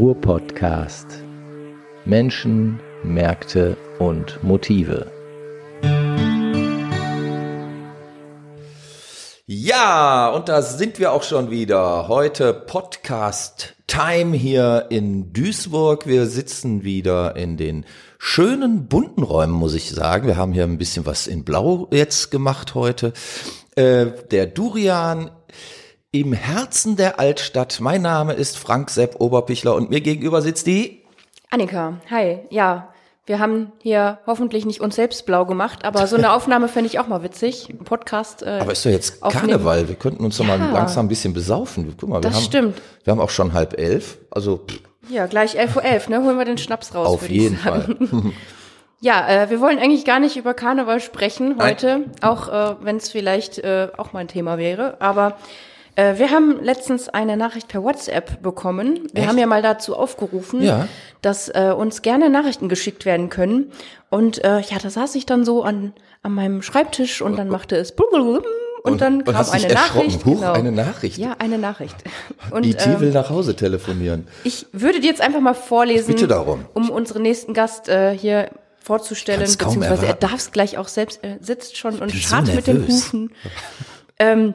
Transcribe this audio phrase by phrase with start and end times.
[0.00, 1.06] Ruhr-Podcast.
[2.06, 5.12] Menschen, Märkte und Motive.
[9.44, 12.08] Ja, und da sind wir auch schon wieder.
[12.08, 16.06] Heute Podcast Time hier in Duisburg.
[16.06, 17.84] Wir sitzen wieder in den
[18.16, 20.26] schönen bunten Räumen, muss ich sagen.
[20.26, 23.12] Wir haben hier ein bisschen was in Blau jetzt gemacht heute.
[23.76, 25.30] Äh, der Durian
[26.12, 27.78] im Herzen der Altstadt.
[27.80, 31.02] Mein Name ist Frank Sepp Oberpichler und mir gegenüber sitzt die
[31.50, 31.94] Annika.
[32.10, 32.40] Hi.
[32.50, 32.88] Ja,
[33.26, 36.98] wir haben hier hoffentlich nicht uns selbst blau gemacht, aber so eine Aufnahme fände ich
[36.98, 37.68] auch mal witzig.
[37.70, 38.42] Ein Podcast.
[38.42, 39.50] Äh, Aber ist doch jetzt aufnehmen.
[39.50, 39.88] Karneval.
[39.88, 40.72] Wir könnten uns doch mal Ja.
[40.72, 41.94] langsam ein bisschen besaufen.
[41.98, 42.82] Guck mal, wir Das haben, stimmt.
[43.04, 44.18] Wir haben auch schon halb elf.
[44.32, 46.22] Also pff, Ja, gleich 11.11 Uhr, 11, ne?
[46.24, 47.06] Holen wir den Schnaps raus.
[47.06, 47.56] auf jeden.
[47.56, 47.96] Fall.
[49.02, 51.68] Ja, äh, wir wollen eigentlich gar nicht über Karneval sprechen Nein.
[51.70, 55.00] heute, auch äh, wenn es vielleicht äh, auch mal ein Thema wäre.
[55.00, 55.38] Aber
[55.96, 59.08] äh, wir haben letztens eine Nachricht per WhatsApp bekommen.
[59.12, 59.28] Wir Echt?
[59.28, 60.88] haben ja mal dazu aufgerufen, Ja.
[61.22, 63.72] dass äh, uns gerne Nachrichten geschickt werden können.
[64.08, 65.92] Und äh, ja, da saß ich dann so an,
[66.22, 68.10] an meinem Schreibtisch und dann machte es blub,
[68.82, 69.74] und, dann kam dich eine.
[69.74, 70.24] Nachricht.
[70.24, 71.18] Huch, eine Nachricht.
[71.18, 71.96] Ja, eine Nachricht.
[72.50, 74.26] Und IT ähm, will nach Hause telefonieren.
[74.44, 76.64] ich würde dir jetzt einfach mal vorlesen, Bitte darum.
[76.72, 78.50] um unseren nächsten Gast äh, hier
[78.82, 82.54] vorzustellen, beziehungsweise er darf es gleich auch selbst, er sitzt schon und bin so scharrt
[82.54, 82.86] mit den.
[82.88, 83.32] Hufen.
[84.18, 84.54] ähm,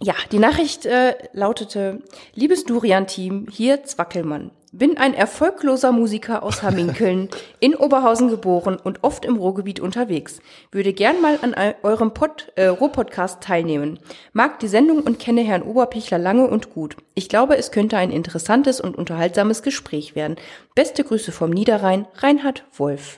[0.00, 2.00] ja, die Nachricht äh, lautete,
[2.34, 4.50] liebes Durian-Team, hier Zwackelmann.
[4.70, 10.40] Bin ein erfolgloser Musiker aus Hamminkeln, in Oberhausen geboren und oft im Ruhrgebiet unterwegs.
[10.70, 13.98] Würde gern mal an eu- eurem Pod, äh, Ruhr-Podcast teilnehmen.
[14.34, 16.96] Mag die Sendung und kenne Herrn Oberpichler lange und gut.
[17.14, 20.36] Ich glaube, es könnte ein interessantes und unterhaltsames Gespräch werden.
[20.74, 23.16] Beste Grüße vom Niederrhein, Reinhard Wolf.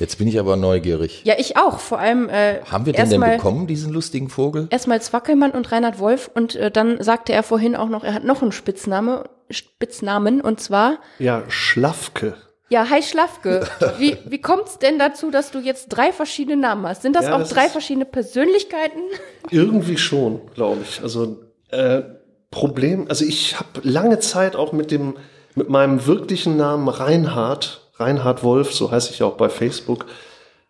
[0.00, 1.22] Jetzt bin ich aber neugierig.
[1.24, 1.78] Ja, ich auch.
[1.78, 4.66] Vor allem äh, Haben wir den denn erstmal- bekommen, diesen lustigen Vogel?
[4.70, 8.24] Erstmal Zwackelmann und Reinhard Wolf und äh, dann sagte er vorhin auch noch, er hat
[8.24, 12.34] noch einen Spitzname, Spitznamen und zwar, Ja, Schlafke.
[12.70, 13.66] ja, hi Schlafke.
[13.98, 17.02] Wie, wie kommt's denn dazu, dass du jetzt drei verschiedene Namen hast?
[17.02, 19.00] Sind das Ja, auch das drei verschiedene Persönlichkeiten?
[19.50, 21.02] Irgendwie schon, glaube ich.
[21.02, 21.38] Also
[21.70, 22.02] äh,
[22.50, 25.14] Problem, also ich habe lange Zeit auch mit dem,
[25.54, 30.06] mit meinem wirklichen Namen Reinhard, Reinhard Wolf, so heiße ich auch bei Facebook,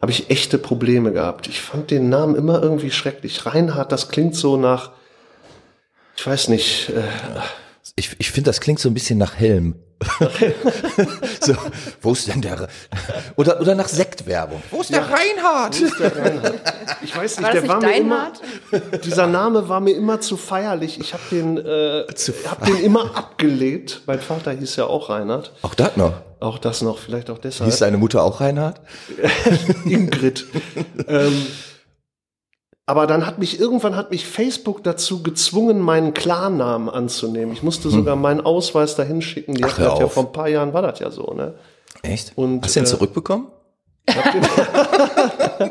[0.00, 1.46] habe ich echte Probleme gehabt.
[1.46, 3.46] Ich fand den Namen immer irgendwie schrecklich.
[3.46, 4.90] Reinhard, das klingt so nach,
[6.16, 7.02] ich weiß nicht, äh,
[7.96, 9.74] Ich, ich finde, das klingt so ein bisschen nach Helm.
[11.40, 11.54] so,
[12.00, 12.68] wo ist denn der?
[13.36, 14.62] Oder, oder nach Sektwerbung.
[14.70, 15.76] Wo ist der Reinhard?
[17.02, 19.04] ich weiß nicht, War das der war nicht mir dein immer, Hart?
[19.04, 20.98] dieser Name war mir immer zu feierlich.
[20.98, 22.04] Ich habe den, äh,
[22.48, 24.02] hab den immer abgelehnt.
[24.06, 25.52] Mein Vater hieß ja auch Reinhard.
[25.62, 26.14] Auch das noch.
[26.40, 27.70] Auch das noch, vielleicht auch deshalb.
[27.70, 28.80] Hieß deine Mutter auch Reinhard?
[29.84, 30.46] Ingrid.
[31.08, 31.46] ähm,
[32.90, 37.52] aber dann hat mich irgendwann hat mich Facebook dazu gezwungen, meinen Klarnamen anzunehmen.
[37.52, 39.54] Ich musste sogar meinen Ausweis dahin schicken.
[39.54, 39.70] Die Hm.
[39.70, 41.54] Ach, das ja vor ein paar Jahren war das ja so, ne?
[42.02, 42.32] Echt?
[42.34, 43.46] Und, Hast du den äh, zurückbekommen?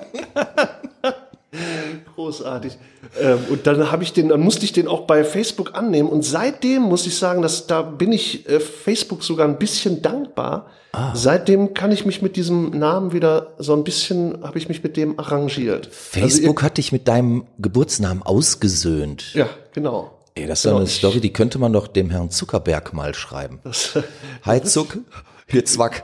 [2.20, 2.78] Großartig.
[3.18, 6.10] Ähm, und dann habe ich den, dann musste ich den auch bei Facebook annehmen.
[6.10, 10.66] Und seitdem muss ich sagen, dass da bin ich äh, Facebook sogar ein bisschen dankbar.
[10.92, 11.16] Ah.
[11.16, 14.98] Seitdem kann ich mich mit diesem Namen wieder so ein bisschen, habe ich mich mit
[14.98, 15.88] dem arrangiert.
[15.94, 19.24] Facebook hat dich mit deinem Geburtsnamen ausgesöhnt.
[19.28, 20.12] Also, ja, genau.
[20.36, 23.60] Ey, das ist Genau, eine Story, die könnte man doch dem Herrn Zuckerberg mal schreiben.
[23.64, 23.98] Das,
[24.44, 24.98] Hi Zuck,
[25.50, 26.04] hier Zwack.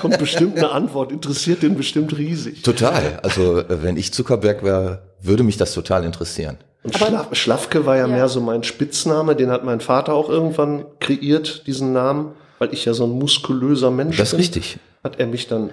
[0.00, 2.62] kommt bestimmt eine Antwort, interessiert den bestimmt riesig.
[2.62, 3.18] Total.
[3.22, 6.58] Also äh, wenn ich Zuckerberg wäre, würde mich das total interessieren.
[6.82, 8.08] Und Schlaf, Schlafke war ja, Ja.
[8.14, 12.84] mehr so mein Spitzname, den hat mein Vater auch irgendwann kreiert, diesen Namen, weil ich
[12.84, 14.40] ja so ein muskulöser Mensch Das ist bin.
[14.40, 14.78] richtig.
[15.02, 15.70] Hat er mich dann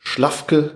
[0.00, 0.70] Schlafke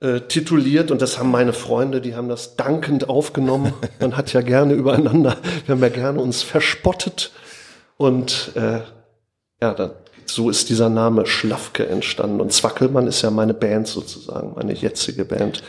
[0.00, 3.72] äh, tituliert und das haben meine Freunde, die haben das dankend aufgenommen.
[4.00, 5.36] Man hat ja gerne übereinander,
[5.66, 7.30] wir haben ja gerne uns verspottet
[7.96, 8.80] und äh,
[9.64, 9.92] ja, dann,
[10.26, 15.24] so ist dieser Name Schlafke entstanden und Zwackelmann ist ja meine Band sozusagen, meine jetzige
[15.24, 15.62] Band.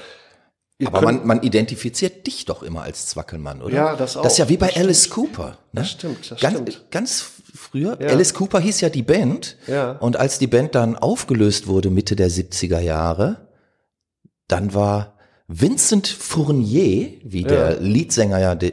[0.77, 3.73] Ihr Aber man, man identifiziert dich doch immer als Zwackelmann, oder?
[3.73, 4.23] Ja, das auch.
[4.23, 5.47] Das ist ja wie bei Das Alice Cooper.
[5.47, 5.55] Ne?
[5.71, 6.91] Das stimmt, das ganz, stimmt.
[6.91, 8.09] Ganz früher, Ja.
[8.09, 9.55] Alice Cooper hieß ja die Band.
[9.67, 9.91] Ja.
[9.91, 13.47] Und als die Band dann aufgelöst wurde, Mitte der 70er Jahre,
[14.49, 15.14] dann war
[15.47, 18.69] Vincent Fournier, wie der Leadsänger ja de,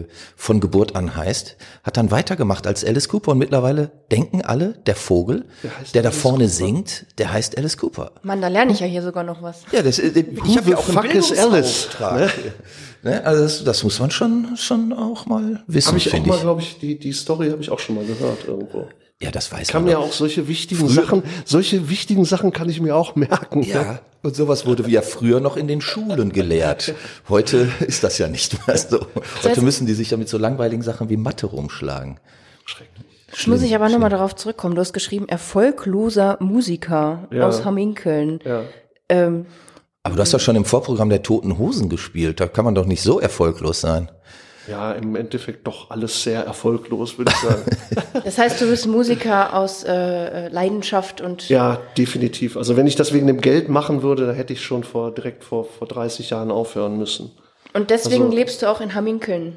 [0.00, 4.72] äh, von Geburt an heißt, hat dann weitergemacht als Alice Cooper und mittlerweile denken alle,
[4.86, 6.48] der Vogel, der, heißt da Alice vorne Cooper.
[6.48, 8.10] singt, der heißt Alice Cooper.
[8.22, 9.62] Mann, da lerne ich ja hier sogar noch was.
[9.70, 11.88] Ja, das, äh, ich habe ja auch einen fuck is Alice?
[11.96, 12.34] Bildungsauftrag.
[13.04, 13.24] Ne?
[13.24, 16.60] Also das, das muss man schon, schon auch mal wissen, Habe ich auch mal, glaube
[16.60, 18.88] ich, die, die Story habe ich auch schon mal gehört irgendwo.
[19.22, 19.92] Ja, das weiß Kann man.
[19.92, 20.08] mir doch.
[20.08, 23.62] auch solche wichtigen Sachen, solche wichtigen Sachen kann ich mir auch merken.
[23.62, 26.94] Ja, und sowas wurde ja früher noch in den Schulen gelehrt.
[27.30, 29.06] Heute ist das ja nicht mehr so.
[29.42, 32.20] Heute müssen die sich ja mit so langweiligen Sachen wie Mathe rumschlagen.
[32.66, 33.06] Schrecklich.
[33.28, 34.74] Jetzt muss ich aber nochmal darauf zurückkommen.
[34.74, 37.46] Du hast geschrieben, erfolgloser Musiker Ja.
[37.48, 38.40] aus Hamminkeln.
[38.44, 38.62] Ja.
[39.08, 39.46] Ähm,
[40.02, 42.38] Aber du hast doch schon im Vorprogramm der Toten Hosen gespielt.
[42.40, 44.10] Da kann man doch nicht so erfolglos sein.
[44.68, 47.62] Ja, im Endeffekt doch alles sehr erfolglos, würde ich sagen.
[48.24, 52.56] das heißt, du bist Musiker aus äh, Leidenschaft und ja, definitiv.
[52.56, 55.44] Also wenn ich das wegen dem Geld machen würde, dann hätte ich schon vor direkt
[55.44, 57.30] vor, vor 30 Jahren aufhören müssen.
[57.74, 59.56] und deswegen Also- lebst du auch in Hamminkeln.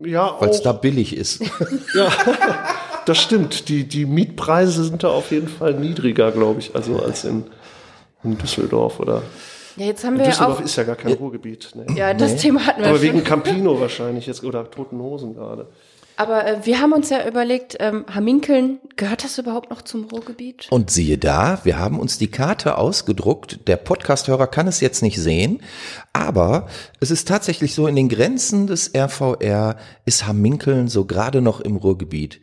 [0.00, 1.42] Ja, Weil es da billig ist.
[3.06, 3.68] das stimmt.
[3.68, 7.44] Die, die Mietpreise sind da auf jeden Fall niedriger, glaube ich, also als in,
[8.22, 9.22] in Düsseldorf oder
[9.78, 10.64] Ja, jetzt haben wir ja Düsseldorf auch.
[10.64, 11.70] ist ja gar kein Ruhrgebiet.
[11.74, 11.86] Ne?
[11.96, 13.06] Ja, das Thema hatten wir Aber schon.
[13.06, 15.68] wegen Campino wahrscheinlich jetzt oder Toten Hosen gerade.
[16.16, 20.66] Aber äh, wir haben uns ja überlegt, ähm, Hamminkeln, gehört das überhaupt noch zum Ruhrgebiet?
[20.70, 23.68] Und siehe da, wir haben uns die Karte ausgedruckt.
[23.68, 25.62] Der Podcast-Hörer kann es jetzt nicht sehen,
[26.12, 26.66] aber
[26.98, 29.76] es ist tatsächlich so, in den Grenzen des RVR
[30.06, 32.40] ist Hamminkeln so gerade noch im Ruhrgebiet.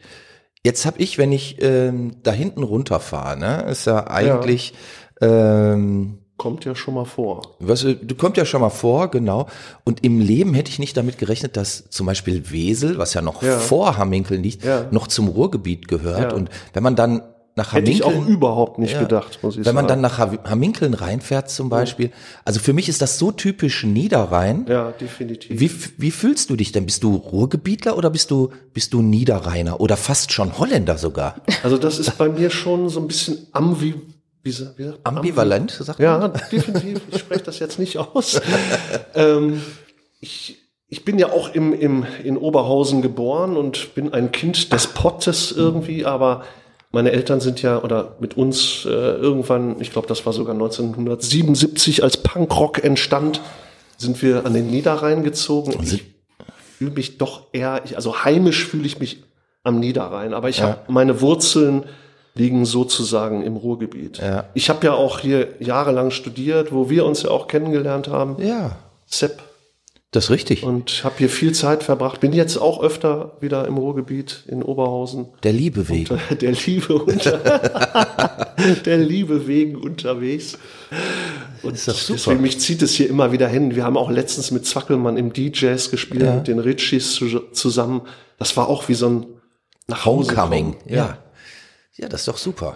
[0.64, 4.74] Jetzt habe ich, wenn ich ähm, da hinten runterfahre, ne, ist ja eigentlich,
[5.20, 7.56] ähm, Kommt ja schon mal vor.
[7.60, 9.48] was, du kommt ja schon mal vor, genau.
[9.86, 13.42] Und im Leben hätte ich nicht damit gerechnet, dass zum Beispiel Wesel, was ja noch
[13.42, 13.58] Ja.
[13.58, 14.86] vor Hamminkeln liegt, Ja.
[14.92, 16.32] noch zum Ruhrgebiet gehört.
[16.32, 16.38] Ja.
[16.38, 17.22] Und wenn man dann
[17.58, 20.02] nach Hätte ich Hamminkeln auch überhaupt nicht gedacht, muss ich Wenn man sagen.
[20.02, 22.12] dann nach Ha- Hamminkeln reinfährt zum Beispiel,
[22.44, 24.66] also für mich ist das so typisch Niederrhein.
[24.68, 25.58] ja, definitiv.
[25.58, 26.86] Wie, wie fühlst du dich denn?
[26.86, 31.36] Bist du Ruhrgebietler oder bist du, bist du Niederrheiner oder fast schon Holländer sogar?
[31.64, 33.96] Also das ist bei mir schon so ein bisschen ambi,
[34.46, 35.18] wie, wie sagt man?
[35.18, 36.34] Ambivalent, sagt Ja, man?
[36.52, 37.02] definitiv.
[37.12, 38.40] Ich spreche das jetzt nicht aus.
[39.16, 39.62] ähm,
[40.22, 44.88] ich, ich bin ja auch im, im, in Oberhausen geboren und bin ein Kind des
[44.88, 46.44] Pottes irgendwie, aber
[46.92, 52.04] meine Eltern sind ja, oder mit uns äh, irgendwann, ich glaube, das war sogar 1977,
[52.04, 53.42] als Punkrock entstand,
[53.98, 55.74] sind wir an den Niederrhein gezogen.
[55.74, 56.04] Und ich
[56.78, 59.24] fühle mich doch eher, ich, also heimisch fühle ich mich
[59.64, 61.86] am Niederrhein, aber ich habe meine Wurzeln
[62.36, 64.18] liegen sozusagen im Ruhrgebiet.
[64.20, 64.46] Ja.
[64.54, 68.76] Ich habe ja auch hier jahrelang studiert, wo wir uns ja auch kennengelernt haben, Ja,
[69.08, 69.42] Sepp,
[70.12, 70.64] das ist richtig.
[70.64, 72.20] und habe hier viel Zeit verbracht.
[72.22, 75.28] Bin jetzt auch öfter wieder im Ruhrgebiet in Oberhausen.
[75.44, 76.20] Der Liebe wegen.
[76.42, 77.38] Der Liebe unter,
[78.86, 80.58] der Liebe wegen unterwegs.
[81.64, 82.18] Und Ist doch super.
[82.18, 83.76] deswegen mich zieht es hier immer wieder hin.
[83.76, 86.36] Wir haben auch letztens mit Zwackelmann im DJs gespielt, Ja.
[86.36, 88.02] mit den Ritchies zu, zusammen.
[88.38, 89.26] Das war auch wie so ein
[89.88, 90.94] nach Hause Homecoming, kommen.
[90.94, 91.18] ja.
[91.98, 92.08] Ja.
[92.10, 92.76] das ist doch super.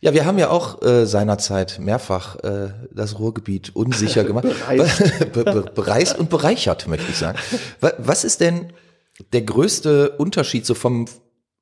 [0.00, 4.44] Ja, wir haben ja auch äh, seinerzeit mehrfach äh, das Ruhrgebiet unsicher gemacht.
[4.68, 5.32] Bereist.
[5.32, 7.38] Be be bereist und bereichert, möchte ich sagen.
[7.80, 8.72] Wa- Was ist denn
[9.32, 11.06] der größte Unterschied so vom,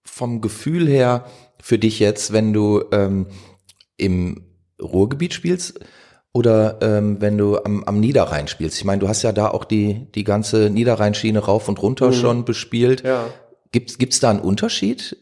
[0.05, 1.25] vom Gefühl her
[1.61, 3.27] für dich jetzt, wenn du ähm,
[3.97, 4.45] im
[4.81, 5.81] Ruhrgebiet spielst
[6.33, 8.77] oder ähm, wenn du am, am Niederrhein spielst?
[8.79, 12.45] Ich meine, du hast ja da auch die, die ganze Niederrheinschiene rauf und runter schon
[12.45, 13.03] bespielt.
[13.03, 13.25] Ja.
[13.73, 15.17] Gibt's gibt's da einen Unterschied?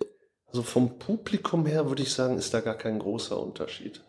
[0.55, 4.03] Also vom Publikum her würde ich sagen, ist da gar kein großer Unterschied.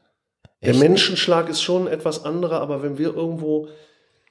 [0.62, 0.80] Der Echt?
[0.80, 3.68] Menschenschlag ist schon etwas anderer, aber wenn wir irgendwo,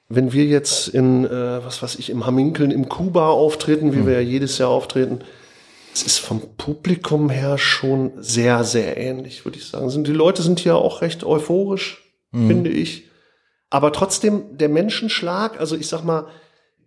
[0.07, 4.13] wenn wir jetzt in, äh, was weiß ich, im Hamminkeln im Kuba auftreten, wie wir
[4.13, 5.25] ja jedes Jahr auftreten,
[5.93, 9.89] es ist vom Publikum her schon sehr, sehr ähnlich, würde ich sagen.
[9.89, 12.01] Sind, die Leute sind hier auch recht euphorisch,
[12.31, 13.09] finde ich.
[13.69, 16.27] Aber trotzdem, der Menschenschlag, also ich sag mal,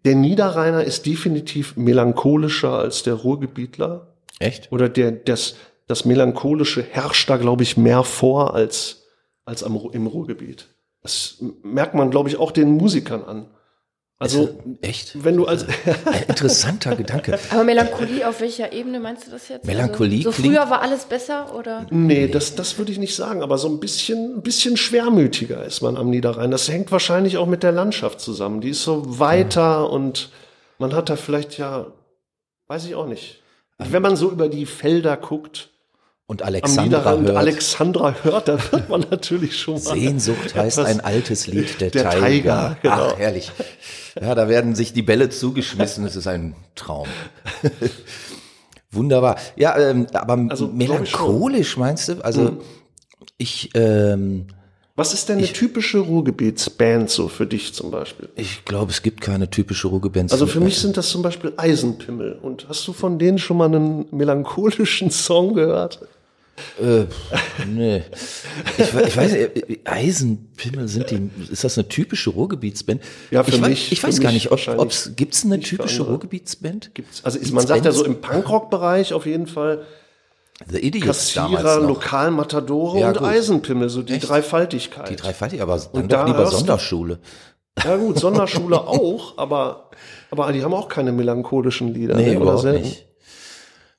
[0.06, 4.07] der Niederrheiner ist definitiv melancholischer als der Ruhrgebietler.
[4.38, 4.70] Echt?
[4.72, 5.56] Oder der, das,
[5.86, 9.04] das Melancholische herrscht da, glaube ich, mehr vor als,
[9.44, 10.68] als am, im Ruhrgebiet.
[11.02, 13.50] Das merkt man, glaube ich, auch den Musikern an.
[14.20, 15.22] Also, Echt?
[15.24, 15.64] wenn du als,
[16.04, 17.38] Ein interessanter Gedanke.
[17.50, 19.64] Aber Melancholie auf welcher Ebene meinst du das jetzt?
[19.64, 21.86] Melancholie Also, so klingt- früher war alles besser oder?
[21.90, 25.82] nee, das, das würde ich nicht sagen, aber so ein bisschen, ein bisschen schwermütiger ist
[25.82, 26.50] man am Niederrhein.
[26.50, 28.60] Das hängt wahrscheinlich auch mit der Landschaft zusammen.
[28.60, 30.30] Die ist so weiter und
[30.78, 31.86] man hat da vielleicht ja,
[32.66, 33.40] weiß ich auch nicht.
[33.78, 35.70] Wenn man so über die Felder guckt,
[36.26, 37.36] Und Alexandra hört.
[37.36, 42.10] Alexandra hört, da wird man natürlich schon mal Sehnsucht heißt ein altes Lied, der, Der
[42.10, 42.26] Tiger.
[42.26, 43.10] Tiger, genau.
[43.12, 43.52] Ach, herrlich.
[44.20, 46.04] Ja, da werden sich die Bälle zugeschmissen.
[46.04, 47.06] Es ist ein Traum.
[48.90, 49.36] Wunderbar.
[49.56, 52.24] Ja, ähm, aber Also, melancholisch meinst du?
[52.24, 52.58] Also
[53.36, 54.46] ich, ähm,
[54.98, 58.28] Was ist denn eine typische Ruhrgebietsband so für dich zum Beispiel?
[58.34, 60.32] ich glaube, es gibt keine typische Ruhrgebands.
[60.32, 62.38] Also für mich sind das zum Beispiel Eisenpimmel.
[62.42, 66.00] Und hast du von denen schon mal einen melancholischen Song gehört?
[66.82, 67.04] Äh,
[67.68, 68.02] nee.
[68.76, 73.00] Ich, ich weiß nicht, äh, Eisenpimmel sind die, ist das eine typische Ruhrgebietsband?
[73.30, 76.02] Ja, für ich, mich- Ich weiß gar nicht, ob wahrscheinlich ob's, gibt's eine typische.
[76.02, 76.92] Ruhrgebietsband?
[76.94, 79.82] Gibt's, also ist, man sagt ja so im Punkrock-Bereich auf jeden Fall
[80.66, 81.88] The Idiots damals Kassierer, noch.
[81.88, 83.28] Lokalmatadore Ja, und gut.
[83.28, 84.28] Eisenpimmel, so die Echt?
[84.28, 85.08] Dreifaltigkeit.
[85.08, 87.20] Die Dreifaltig, aber dann Und doch da lieber Sonderschule.
[87.84, 89.90] Ja gut, Sonderschule auch, aber,
[90.30, 92.16] aber die haben auch keine melancholischen Lieder.
[92.16, 92.82] Nee, ne, oder überhaupt selten.
[92.88, 93.06] nicht.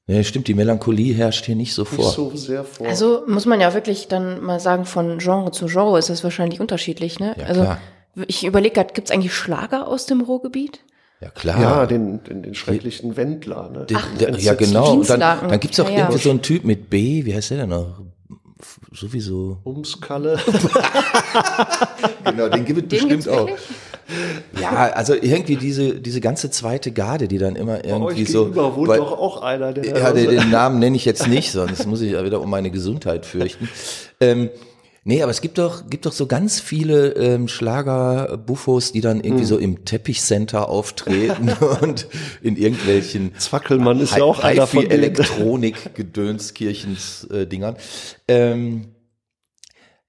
[0.08, 2.12] Ja, stimmt, die Melancholie herrscht hier nicht so nicht vor.
[2.12, 2.88] so sehr vor.
[2.88, 6.60] Also muss man ja wirklich dann mal sagen, von Genre zu Genre ist das wahrscheinlich
[6.60, 7.36] unterschiedlich, ne?
[7.38, 7.80] Ja, also klar.
[8.28, 10.80] ich überlege gerade, gibt es eigentlich Schlager aus dem Ruhrgebiet?
[11.22, 11.62] Ja, klar.
[11.62, 13.70] ja, den, den, den schrecklichen Wendler.
[13.70, 13.86] Ne?
[13.86, 14.58] Den- der, ja, Entsetzlich.
[14.70, 14.94] genau.
[14.94, 16.00] Und dann, dann gibt's auch Ja, ja.
[16.06, 18.00] irgendwie so einen Typ mit B, wie heißt der denn noch?
[18.94, 19.58] Sowieso.
[19.64, 20.40] Umskalle.
[22.24, 23.56] Genau, den gibt es Den gibt's wirklich?
[24.60, 28.56] Ja, also irgendwie diese, diese ganze zweite Garde, die dann immer irgendwie so.
[28.56, 31.86] wohnt weil- doch auch einer, der Ja, den, den Namen nenne ich jetzt nicht, sonst
[31.86, 33.70] muss ich ja wieder um meine Gesundheit fürchten.
[34.20, 34.50] Ähm,
[35.04, 39.46] nee, aber es gibt doch, gibt doch so ganz viele ähm, Schlager-Buffos, die dann irgendwie
[39.46, 41.50] so im Teppichcenter auftreten
[41.82, 42.08] und
[42.42, 44.90] in irgendwelchen Zwackelmann ist ja auch einer von.
[44.90, 47.76] Elektronik, Gedönskirchens äh, Dingern.
[48.28, 48.90] Ähm,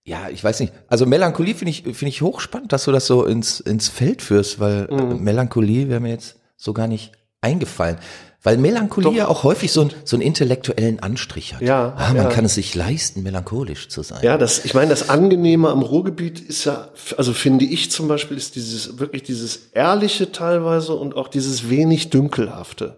[0.05, 0.73] ja, ich weiß nicht.
[0.89, 4.59] Also Melancholie finde ich, finde ich hochspannend, dass du das so ins, ins Feld führst,
[4.59, 5.23] weil äh, Mhm.
[5.23, 7.99] Melancholie wäre mir jetzt so gar nicht eingefallen.
[8.43, 9.17] Weil Melancholie Doch.
[9.17, 11.61] ja auch häufig so, ein, so einen intellektuellen Anstrich hat.
[11.61, 12.29] Ja, ah, man ja.
[12.31, 14.21] kann es sich leisten, melancholisch zu sein.
[14.23, 18.39] Ja, das, ich meine, das Angenehme am Ruhrgebiet ist ja, also finde ich zum Beispiel,
[18.39, 22.97] ist dieses, wirklich dieses Ehrliche teilweise und auch dieses wenig Dünkelhafte.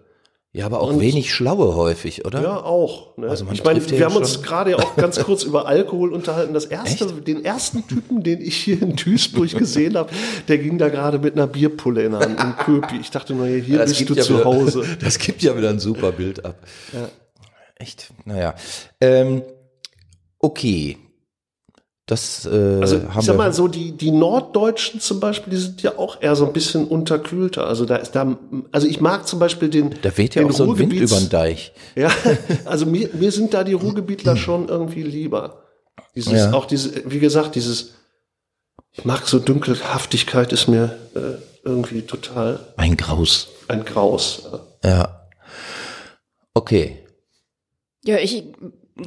[0.55, 2.39] Ja, aber auch Und- wenig Schlaue häufig, oder?
[2.43, 3.17] Ja, auch.
[3.17, 3.27] Ne?
[3.27, 5.65] Also man ich meine, ja wir haben schon- uns gerade ja auch ganz kurz über
[5.65, 6.53] Alkohol unterhalten.
[6.53, 10.11] Das erste, den ersten Typen, den ich hier in Duisburg gesehen habe,
[10.47, 12.97] der ging da gerade mit einer Bierpulle in der Hand, in Köpi.
[13.01, 14.83] Ich dachte nur, hier Das bist du ja zu wieder, Hause.
[15.01, 16.55] Das gibt ja wieder ein super Bild ab.
[17.75, 18.11] Echt?
[18.25, 18.53] Naja.
[19.01, 19.41] Ähm,
[20.37, 20.97] okay.
[22.05, 22.49] Das äh,
[22.81, 23.37] Also haben ich sag wir.
[23.37, 26.85] mal so, die, die Norddeutschen zum Beispiel, die sind ja auch eher so ein bisschen
[26.85, 27.65] unterkühlter.
[27.65, 28.37] Also da ist da,
[28.73, 29.95] also ich mag zum Beispiel den.
[30.01, 31.71] da weht ja auch so ein Wind über den Deich.
[31.95, 32.11] Ja,
[32.65, 35.63] also mir, mir sind da die Ruhrgebietler schon irgendwie lieber.
[36.15, 36.53] Dieses, Ja.
[36.53, 37.93] auch diese, wie gesagt, dieses,
[38.91, 43.47] ich mag so Dunkelhaftigkeit ist mir äh, irgendwie total Ein Graus.
[43.69, 44.43] ein Graus.
[44.83, 45.25] Ja.
[46.53, 46.99] Okay.
[48.03, 48.43] Ja, ich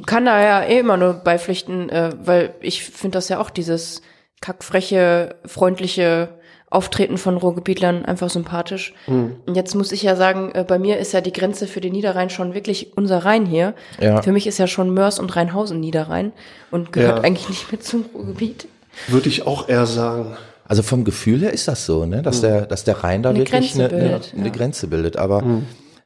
[0.05, 4.01] kann da ja eh immer nur beipflichten, äh, weil ich finde das ja auch dieses
[4.41, 6.29] kackfreche, freundliche
[6.69, 8.93] Auftreten von Ruhrgebietlern einfach sympathisch.
[9.05, 9.37] Hm.
[9.45, 11.93] Und jetzt muss ich ja sagen, äh, bei mir ist ja die Grenze für den
[11.93, 13.73] Niederrhein schon wirklich unser Rhein hier.
[14.01, 14.21] Ja.
[14.21, 16.33] Für mich ist ja schon Mörs und Rheinhausen Niederrhein
[16.69, 17.23] und gehört Ja.
[17.23, 18.67] eigentlich nicht mehr zum Ruhrgebiet.
[19.07, 20.35] Würde ich auch eher sagen.
[20.67, 22.21] Also vom Gefühl her ist das so, ne?
[22.21, 24.51] dass, der, dass der Rhein da Eine wirklich Grenze eine, eine, bildet, eine ja.
[24.53, 25.15] Grenze bildet.
[25.15, 25.43] Aber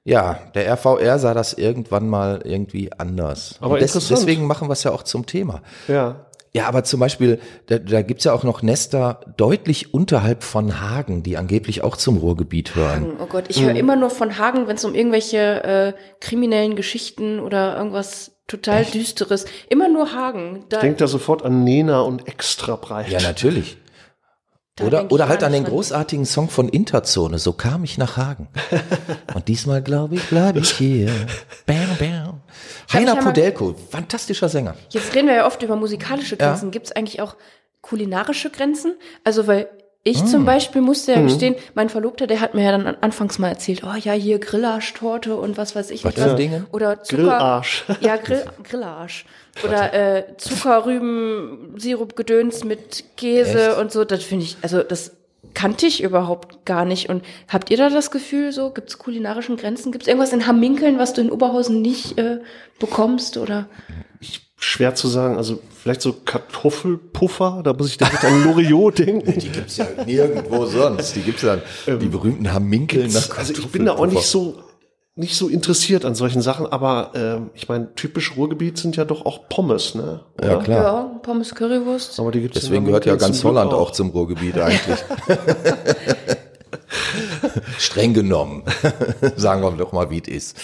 [0.03, 3.55] ja, der RVR sah das irgendwann mal irgendwie anders.
[3.61, 5.61] Aber des, deswegen machen wir es ja auch zum Thema.
[5.87, 6.25] Ja.
[6.53, 11.23] Ja, aber zum Beispiel, da, da gibt's ja auch noch Nester deutlich unterhalb von Hagen,
[11.23, 13.13] die angeblich auch zum Ruhrgebiet hören.
[13.21, 17.39] Oh Gott, ich höre immer nur von Hagen, wenn es um irgendwelche äh, kriminellen Geschichten
[17.39, 19.45] oder irgendwas total Düsteres.
[19.69, 20.65] Immer nur Hagen.
[20.67, 23.07] Da, Denkt da sofort an Nena und extra breit.
[23.07, 23.77] Ja, natürlich.
[24.77, 28.47] Da Oder, oder halt an den großartigen Song von Interzone, so kam ich nach Hagen.
[29.33, 31.09] Und diesmal, glaube ich, bleibe ich hier.
[31.65, 32.41] Bam, bam.
[32.93, 34.75] Heiner ja Podelko, fantastischer Sänger.
[34.89, 36.47] Jetzt reden wir ja oft über musikalische Ja.
[36.49, 36.71] Grenzen.
[36.71, 37.35] Gibt es eigentlich auch
[37.81, 38.95] kulinarische Grenzen?
[39.23, 39.67] Also, weil
[40.03, 40.27] ich Hm.
[40.27, 43.49] zum Beispiel musste ja gestehen, mein Verlobter, der hat mir ja dann an- anfangs mal
[43.49, 46.03] erzählt, oh ja, hier Grillarsch-Torte und was weiß ich.
[46.05, 46.65] Was ein Dinge?
[46.71, 47.21] Oder Zucker.
[47.23, 47.83] Grillarsch.
[47.99, 49.25] Ja, Grill, Grillarsch.
[49.63, 53.77] Oder äh, Zuckerrüben, Sirup, Gedöns mit Käse Echt?
[53.77, 54.05] und so.
[54.05, 55.11] Das finde ich, also das
[55.53, 57.09] kannte ich überhaupt gar nicht.
[57.09, 59.91] Und habt ihr da das Gefühl, so gibt es kulinarischen Grenzen?
[59.91, 62.39] Gibt es irgendwas in Hamminkeln, was du in Oberhausen nicht äh,
[62.79, 63.37] bekommst?
[63.37, 63.67] Oder
[64.57, 65.37] Schwer zu sagen.
[65.37, 69.33] Also vielleicht so Kartoffelpuffer, da muss ich direkt an Loriot denken.
[69.39, 71.15] Die gibt's ja nirgendwo sonst.
[71.15, 74.59] Die gibt's dann, die berühmten Hamminkeln nach Also ich bin da auch nicht so
[75.15, 79.25] nicht so interessiert an solchen Sachen, aber ähm, ich meine, typisch Ruhrgebiet sind ja doch
[79.25, 80.21] auch Pommes, ne?
[80.41, 80.83] Ja, klar.
[80.83, 82.19] ja, Pommes Currywurst?
[82.19, 84.99] Aber die gibt's in Deswegen gehört ja ganz Holland auch zum Ruhrgebiet eigentlich.
[87.77, 88.63] Streng genommen.
[89.35, 90.57] Sagen wir doch mal, wie es ist.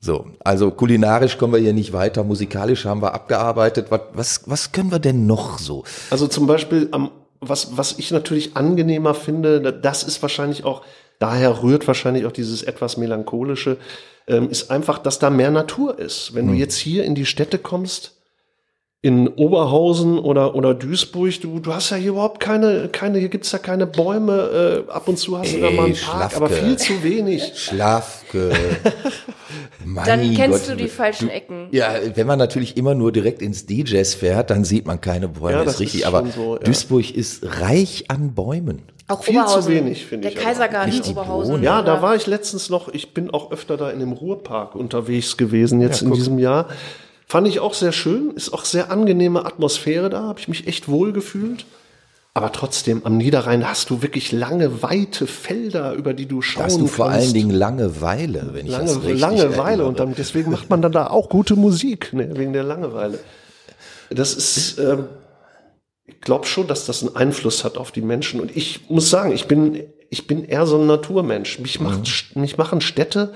[0.00, 3.86] So, also kulinarisch kommen wir hier nicht weiter, musikalisch haben wir abgearbeitet.
[3.90, 5.84] Was, was, was können wir denn noch so?
[6.10, 10.82] Also zum Beispiel, am, was, was ich natürlich angenehmer finde, das ist wahrscheinlich auch,
[11.22, 13.76] daher rührt wahrscheinlich auch dieses etwas melancholische,
[14.26, 16.34] ähm, ist einfach, dass da mehr Natur ist.
[16.34, 18.16] Wenn du jetzt hier in die Städte kommst,
[19.04, 23.50] in Oberhausen oder, oder Duisburg, du, du hast ja hier überhaupt keine, keine hier gibt's
[23.50, 26.36] ja keine Bäume, äh, ab und zu hast du da Ey, mal einen Park, Schlafke.
[26.36, 27.52] aber viel zu wenig.
[27.56, 28.52] Schlafke.
[30.06, 30.78] Dann kennst Gott.
[30.78, 31.66] du die falschen Ecken.
[31.72, 35.52] Ja, wenn man natürlich immer nur direkt ins DJs fährt, dann sieht man keine Bäume,
[35.56, 36.00] Ja, ist das richtig.
[36.02, 36.60] ist aber schon so, ja.
[36.62, 38.82] Duisburg ist reich an Bäumen.
[39.12, 39.74] Auch Viel zu Oberhausen.
[39.74, 40.42] wenig, finde ich Der.
[40.44, 41.52] Kaisergarten Nicht die Oberhausen.
[41.52, 41.62] Bohnen.
[41.64, 45.36] Ja, da war ich letztens noch, ich bin auch öfter da in dem Ruhrpark unterwegs
[45.36, 46.66] gewesen, jetzt in diesem Jahr.
[47.26, 50.88] Fand ich auch sehr schön, ist auch sehr angenehme Atmosphäre da, habe ich mich echt
[50.88, 51.64] wohl gefühlt.
[52.34, 56.64] Aber trotzdem, am Niederrhein hast du wirklich lange, weite Felder, über die du schauen Da
[56.66, 57.20] hast du vor kannst.
[57.26, 59.86] allen Dingen Langeweile, wenn ich das lange, richtig Langeweile erinnere.
[59.88, 63.18] und dann, deswegen macht man dann da auch gute Musik, ne, wegen der Langeweile.
[64.08, 65.04] Das ist, ähm,
[66.06, 68.40] ich glaube schon, dass das einen Einfluss hat auf die Menschen.
[68.40, 71.58] Und ich muss sagen, ich bin, ich bin eher so ein Naturmensch.
[71.58, 71.86] Mich, Mhm.
[71.86, 73.32] macht, mich machen Städte,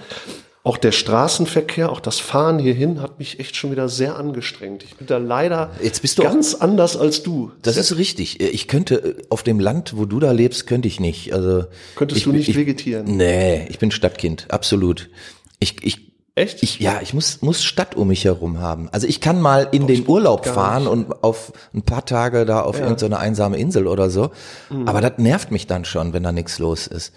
[0.64, 4.82] auch der Straßenverkehr, auch das Fahren hierhin hat mich echt schon wieder sehr angestrengt.
[4.82, 7.52] Ich bin da leider Jetzt bist du auch- ganz anders als du.
[7.62, 8.40] Das ist richtig.
[8.40, 11.32] Ich könnte auf dem Land, wo du da lebst, könnte ich nicht.
[11.32, 13.16] Also Könntest ich, du nicht ich, vegetieren?
[13.16, 15.08] Nee, ich bin Stadtkind, absolut.
[15.60, 16.62] Ich, ich, Echt?
[16.62, 18.90] ich, ja, ich muss, muss Stadt um mich herum haben.
[18.92, 20.92] Also ich kann mal in den Urlaub fahren nicht.
[20.92, 24.30] und auf ein paar Tage da auf irgendeine einsame Insel oder so.
[24.68, 24.86] Mhm.
[24.86, 27.14] Aber das nervt mich dann schon, wenn da nichts los ist.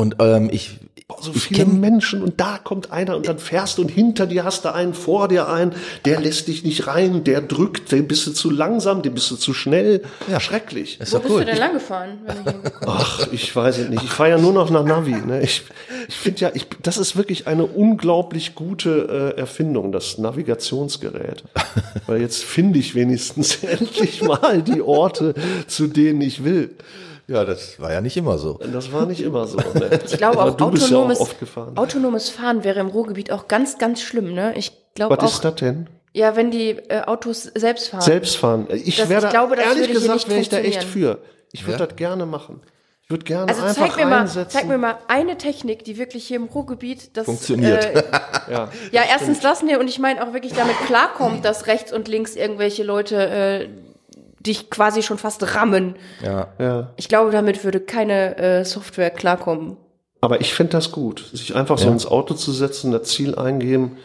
[0.00, 0.78] Und ähm, ich,
[1.20, 4.44] so ich viele Menschen und da kommt einer und dann fährst du und hinter dir
[4.44, 5.74] hast du einen, vor dir einen,
[6.06, 9.36] der lässt dich nicht rein, der drückt, dem bist du zu langsam, dem bist du
[9.36, 10.02] zu schnell.
[10.30, 10.40] Ja.
[10.40, 10.98] Schrecklich.
[11.00, 11.40] ist Wo bist cool.
[11.40, 12.18] du denn lang gefahren?
[12.86, 14.02] Ach, ich weiß es nicht.
[14.02, 15.16] Ich fahre ja nur noch nach Navi.
[15.16, 15.42] Ne?
[15.42, 15.64] Ich,
[16.08, 21.44] ich finde ja, ich, das ist wirklich eine unglaublich gute äh, Erfindung, das Navigationsgerät.
[22.06, 25.34] Weil jetzt finde ich wenigstens endlich mal die Orte,
[25.66, 26.70] zu denen ich will.
[27.30, 28.58] Ja, das war ja nicht immer so.
[28.72, 29.56] Das war nicht immer so.
[29.58, 30.00] Ne?
[30.04, 31.76] Ich glaube auch du bist ja autonomes, auch oft gefahren.
[31.78, 34.52] autonomes Fahren wäre im Ruhrgebiet auch ganz, ganz schlimm, ne?
[34.56, 35.88] Ich glaube Was auch, ist das denn?
[36.12, 38.00] ja, wenn die äh, Autos selbst fahren.
[38.00, 38.66] Selbst fahren.
[38.72, 41.18] Ich Das- wäre ich glaube, das ehrlich gesagt, wäre ich da echt für.
[41.52, 41.86] Ich würde Ja?
[41.86, 42.62] das gerne machen.
[43.04, 44.50] Ich würde gerne also einfach zeig mir, mal, reinsetzen.
[44.50, 47.84] zeig mir mal eine Technik, die wirklich hier im Ruhrgebiet das Funktioniert.
[47.84, 48.02] Äh,
[48.50, 48.68] ja.
[48.90, 52.34] ja, erstens das ne, und ich meine auch wirklich damit klarkommt, dass rechts und links
[52.34, 53.68] irgendwelche Leute äh,
[54.40, 55.94] dich quasi schon fast rammen.
[56.24, 56.48] Ja.
[56.58, 56.90] ja.
[56.96, 59.76] Ich glaube, damit würde keine äh, Software klarkommen.
[60.22, 63.96] Aber ich finde das gut, sich einfach so ins Auto zu setzen, das Ziel eingeben.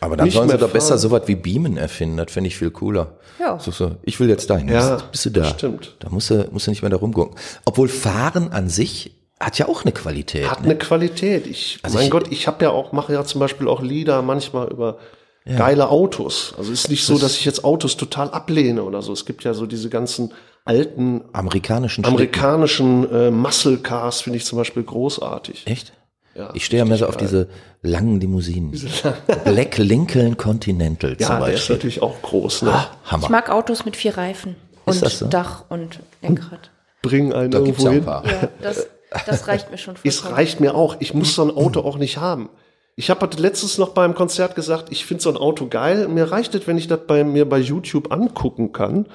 [0.00, 0.98] Aber dann sollen sie doch besser fahren.
[0.98, 2.16] sowas wie Beamen erfinden.
[2.16, 3.18] Das finde ich viel cooler.
[3.38, 3.58] Ja.
[3.60, 4.68] So, so, ich will jetzt dahin.
[4.68, 5.44] Ja, bist, bist du da?
[5.44, 5.94] stimmt.
[6.00, 7.38] Da musst du, musst du nicht mehr da rumgucken.
[7.64, 10.50] Obwohl Fahren an sich hat ja auch eine Qualität.
[10.50, 10.66] Hat ne?
[10.70, 11.46] eine Qualität.
[11.46, 14.22] Ich, Also mein ich- Gott, ich habe ja auch, mache ja zum Beispiel auch Lieder
[14.22, 14.98] manchmal über
[15.44, 16.54] geile Autos.
[16.56, 19.12] Also ist nicht so, dass ich jetzt Autos total ablehne oder so.
[19.12, 20.32] Es gibt ja so diese ganzen
[20.64, 22.12] alten Amerikanischen Schlitten.
[22.12, 25.66] amerikanischen äh, Muscle Cars, finde ich zum Beispiel großartig.
[25.66, 25.92] Echt?
[26.34, 27.48] Ja, ich stehe ja mehr so auf diese
[27.82, 28.72] langen Limousinen.
[29.44, 31.76] Black Lincoln Continental zum Ja, der ist Beispiel.
[31.76, 32.62] natürlich auch groß.
[32.62, 32.72] Ne?
[32.72, 33.28] Ah, Ich Hammer.
[33.28, 35.26] mag Autos mit vier Reifen und das so?
[35.26, 36.70] Dach und Lenkrad.
[37.02, 38.32] Bring einen Da gibt's irgendwo ja ein hin.
[38.32, 38.42] paar.
[38.42, 38.86] Ja, das,
[39.26, 40.96] das reicht mir schon Es reicht mir auch.
[41.00, 42.48] Ich muss so ein Auto auch nicht haben.
[42.94, 46.08] Ich habe letztens noch beim Konzert gesagt, ich finde so ein Auto geil.
[46.08, 49.06] Mir reicht es, wenn ich das bei mir bei YouTube angucken kann.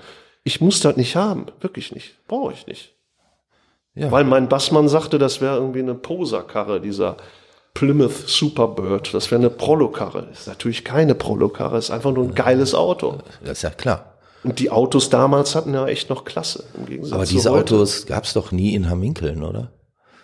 [0.43, 1.47] Ich muss das nicht haben.
[1.61, 2.15] Wirklich nicht.
[2.27, 2.93] Brauche ich nicht.
[3.93, 4.11] Ja.
[4.11, 7.17] Weil mein Bassmann sagte, das wäre irgendwie eine Poserkarre, dieser
[7.73, 9.13] Plymouth Superbird.
[9.13, 10.29] Das wäre eine Prollo-Karre.
[10.31, 13.19] Ist natürlich keine Prollo-Karre, ist einfach nur ein geiles Auto.
[13.43, 14.13] Das ist ja klar.
[14.43, 16.63] Und die Autos damals hatten ja echt noch Klasse.
[16.75, 17.75] Im Gegensatz Aber zu diese heute.
[17.75, 19.71] Autos gab's doch nie in Hamminkeln, oder?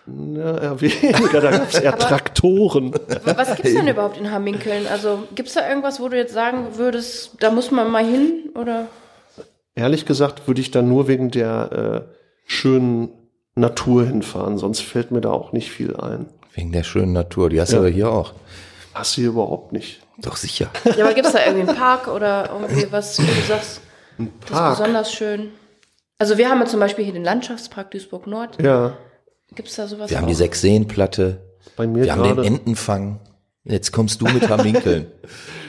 [0.05, 2.93] Ja, eher weniger, da gab es eher Traktoren.
[3.23, 4.85] Was gibt's denn überhaupt in Hamminkeln?
[4.87, 8.49] Also gibt's da irgendwas, wo du jetzt sagen würdest, da muss man mal hin?
[8.55, 8.87] Oder?
[9.75, 13.09] Ehrlich gesagt würde ich da nur wegen der äh, schönen
[13.55, 16.25] Natur hinfahren, sonst fällt mir da auch nicht viel ein.
[16.53, 17.49] Wegen der schönen Natur.
[17.49, 17.79] Die hast du Ja.
[17.81, 18.33] aber hier auch.
[18.93, 20.01] Hast du hier überhaupt nicht.
[20.19, 20.69] Doch sicher.
[20.97, 23.81] Ja, aber gibt's da irgendwie einen Park oder irgendwie was, wo du sagst,
[24.49, 25.51] das ist besonders schön?
[26.19, 28.61] Also wir haben ja zum Beispiel hier den Landschaftspark Duisburg Nord.
[28.61, 28.93] Ja,
[29.55, 30.29] Gibt's da sowas Wir haben auch?
[30.29, 31.41] die Sechsseenplatte.
[31.75, 32.43] bei mir Wir haben den.
[32.43, 33.19] Entenfang.
[33.65, 35.07] Jetzt kommst du mit Hamminkeln.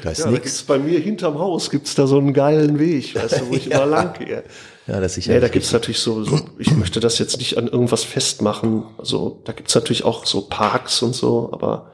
[0.03, 3.41] Da ist Ja, gibt's bei mir hinterm Haus gibt's da so einen geilen Weg, weißt
[3.41, 4.45] du, wo ich immer lang gehe.
[4.87, 5.33] Ja, das ist sicher.
[5.33, 8.85] Nee, da gibt's natürlich so, so, ich möchte das jetzt nicht an irgendwas festmachen.
[8.99, 11.93] Also, da gibt's natürlich auch so Parks und so, aber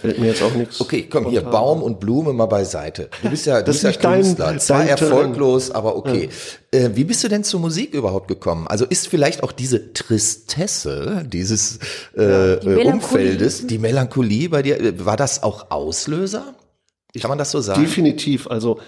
[0.00, 0.80] fällt mir jetzt auch nichts.
[0.80, 3.08] Okay, komm hier, Baum und Blume mal beiseite.
[3.22, 5.12] Du bist ja, du Das bist ja ist nicht dein- Künstler, zwar dein Terrain.
[5.12, 6.28] erfolglos, aber okay.
[6.70, 8.66] Äh, wie bist du denn zur Musik überhaupt gekommen?
[8.68, 11.76] Also ist vielleicht auch diese Tristesse dieses
[12.14, 12.84] äh, Die äh.
[12.86, 16.54] Umfeldes, die Melancholie bei dir, äh, war das auch Auslöser?
[17.20, 17.80] Kann man das so sagen?
[17.80, 18.46] Definitiv.
[18.48, 18.78] Also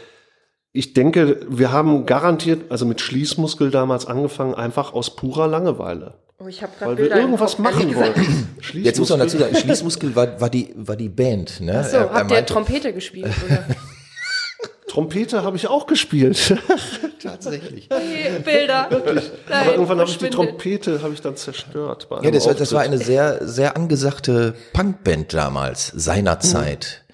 [0.73, 6.15] ich denke, wir haben garantiert, also mit Schließmuskel damals angefangen, einfach aus purer Langeweile.
[6.41, 8.49] Oh, ich habe gerade Weil wir Bilder im irgendwas machen wollten.
[8.73, 11.61] Jetzt muss man dazu sagen, Schließmuskel war, war, die, war die Band.
[11.61, 11.79] Ne?
[11.81, 13.33] Achso, Er- er habt ihr Trompete gespielt?
[13.47, 13.65] Oder?
[14.89, 16.57] Trompete habe ich auch gespielt.
[17.23, 17.89] Tatsächlich.
[17.91, 18.89] Okay, Bilder.
[18.91, 19.21] Nein,
[19.51, 20.31] Aber irgendwann habe ich die.
[20.31, 22.09] Trompete habe ich dann zerstört.
[22.09, 27.05] Bei Ja, das, war- das war eine sehr, sehr angesagte Punkband damals, seinerzeit.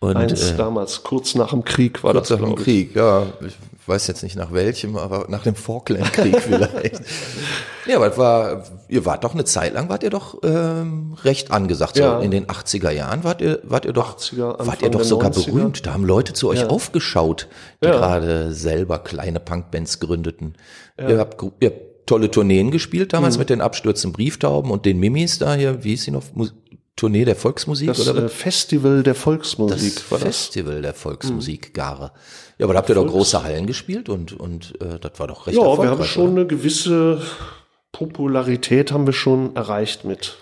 [0.00, 2.56] Und Eins äh, damals, kurz nach dem Krieg war kurz das, nach dem.
[2.56, 3.26] Krieg, ja.
[3.46, 3.54] Ich
[3.86, 7.00] weiß jetzt nicht nach welchem, aber nach dem Falklandkrieg vielleicht.
[7.86, 11.96] ja, aber war, ihr wart doch eine Zeit lang, wart ihr doch ähm, recht angesagt.
[11.96, 12.20] So Ja.
[12.20, 15.46] in den 80er Jahren wart ihr, wart ihr doch, 80er, wart ihr doch sogar 90er.
[15.46, 15.86] berühmt.
[15.86, 16.68] Da haben Leute zu euch Ja.
[16.68, 17.48] aufgeschaut,
[17.82, 17.92] die Ja.
[17.92, 20.54] gerade selber kleine Punkbands gründeten.
[20.98, 23.16] Ihr habt, ihr habt tolle Tourneen gespielt Mhm.
[23.16, 26.22] damals mit den abstürzenden Brieftauben und den Mimis da hier, wie hieß sie noch?
[26.96, 28.32] Tournee der Volksmusik Das oder was?
[28.32, 30.26] äh, Festival der Volksmusik das war das.
[30.28, 32.12] Festival der Volksmusik Gare.
[32.58, 35.46] Ja, aber da habt ihr doch große Hallen gespielt und und äh, das war doch
[35.46, 36.40] recht Ja, wir haben schon oder?
[36.42, 37.22] eine gewisse
[37.92, 40.36] Popularität haben wir schon erreicht mit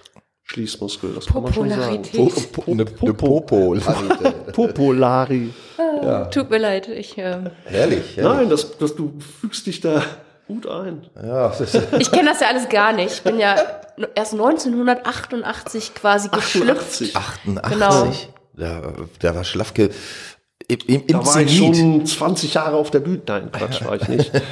[0.44, 1.12] Schließmuskel.
[1.14, 2.02] Das kann man schon sagen.
[2.02, 2.52] Popularität.
[2.52, 3.76] Po- eine, eine Popo.
[4.52, 5.50] Populari.
[6.32, 8.16] Tut mir leid, ich, ähm, Herrlich.
[8.16, 8.34] Ja.
[8.34, 10.02] Nein, das, das, du fügst dich da
[10.50, 11.06] gut ein.
[11.22, 11.52] Ja,
[11.98, 13.12] ich kenne das ja alles gar nicht.
[13.12, 13.56] Ich bin ja
[14.14, 17.14] erst 1988 quasi geschlüpft.
[17.14, 17.16] 88.
[17.62, 18.28] 88.
[18.56, 19.90] Da, da war Schlafke
[20.66, 21.76] im, im, im Da war ich Zenit.
[21.76, 23.22] schon 20 Jahre auf der Bühne.
[23.26, 24.32] Nein, Quatsch, war ich nicht.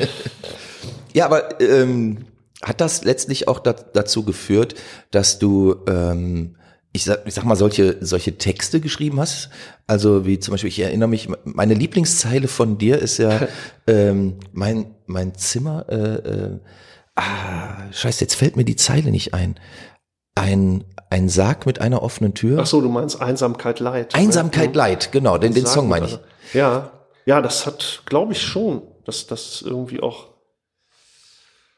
[1.14, 2.26] Ja, aber ähm,
[2.62, 4.74] hat das letztlich auch da, dazu geführt,
[5.10, 6.54] dass du, ähm,
[6.92, 9.50] ich sag, ich sag mal, solche, solche Texte geschrieben hast?
[9.86, 13.48] Also wie zum Beispiel, ich erinnere mich, meine Lieblingszeile von dir ist ja,
[13.86, 16.58] ähm, mein, mein Zimmer, äh, äh,
[17.14, 19.58] ah, scheiße, jetzt fällt mir die Zeile nicht ein.
[20.34, 22.60] Ein, ein Sarg mit einer offenen Tür.
[22.62, 24.14] Ach so, du meinst Einsamkeit Leid.
[24.14, 26.18] Einsamkeit Leid, genau, den, den Song meine ich.
[26.54, 26.92] Ja,
[27.26, 30.28] ja, das hat, glaube ich schon, dass das irgendwie auch,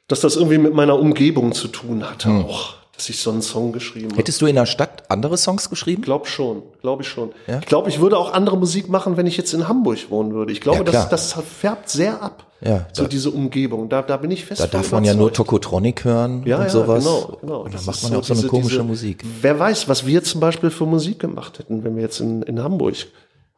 [0.08, 3.72] dass das irgendwie mit meiner Umgebung zu tun hatte auch, dass ich so einen Song
[3.72, 4.18] geschrieben habe.
[4.18, 6.02] Hättest du in der Stadt andere Songs geschrieben?
[6.02, 7.32] Glaub schon, glaube ich schon.
[7.46, 7.58] Ja?
[7.58, 10.52] Ich glaube, ich würde auch andere Musik machen, wenn ich jetzt in Hamburg wohnen würde.
[10.52, 12.46] Ich glaube, Ja, das, das färbt sehr ab.
[12.60, 13.88] Ja, so da- diese Umgebung.
[13.88, 15.32] Da, da bin ich fest Da darf man ja nur.
[15.32, 17.02] Tokotronic hören ja, und ja, sowas.
[17.04, 17.56] Genau, genau.
[17.60, 19.24] Und dann Das macht man auch so eine diese- komische diese- Musik.
[19.40, 22.62] Wer weiß, was wir zum Beispiel für Musik gemacht hätten, wenn wir jetzt in, in
[22.62, 22.96] Hamburg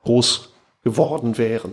[0.05, 0.51] groß
[0.85, 1.73] geworden wären.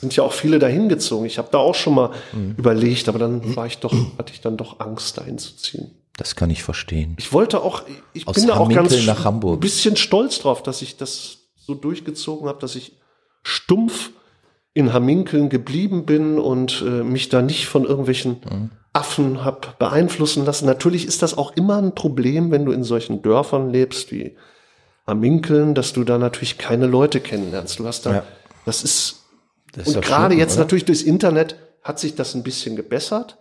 [0.00, 1.24] Sind ja auch viele dahin gezogen.
[1.26, 2.56] Ich habe da auch schon mal Mhm.
[2.58, 5.92] überlegt, aber dann war ich doch, hatte ich dann doch Angst, dahin zu ziehen.
[6.16, 7.16] Das kann ich verstehen.
[7.18, 9.56] Ich wollte auch, ich Aus bin da auch ganz Hamminkeln nach Hamburg.
[9.56, 12.92] ein bisschen stolz drauf, dass ich das so durchgezogen habe, dass ich
[13.42, 14.10] stumpf
[14.74, 18.70] in Hamminkeln geblieben bin und äh, mich da nicht von irgendwelchen Mhm.
[18.92, 20.66] Affen hab beeinflussen lassen.
[20.66, 24.36] Natürlich ist das auch immer ein Problem, wenn du in solchen Dörfern lebst wie
[25.06, 27.78] Hamminkeln, dass du da natürlich keine Leute kennenlernst.
[27.80, 28.22] Du hast da, Ja.
[28.64, 29.24] das ist
[29.72, 30.60] Das ist und gerade jetzt oder?
[30.60, 33.38] natürlich durchs Internet hat sich das ein bisschen gebessert,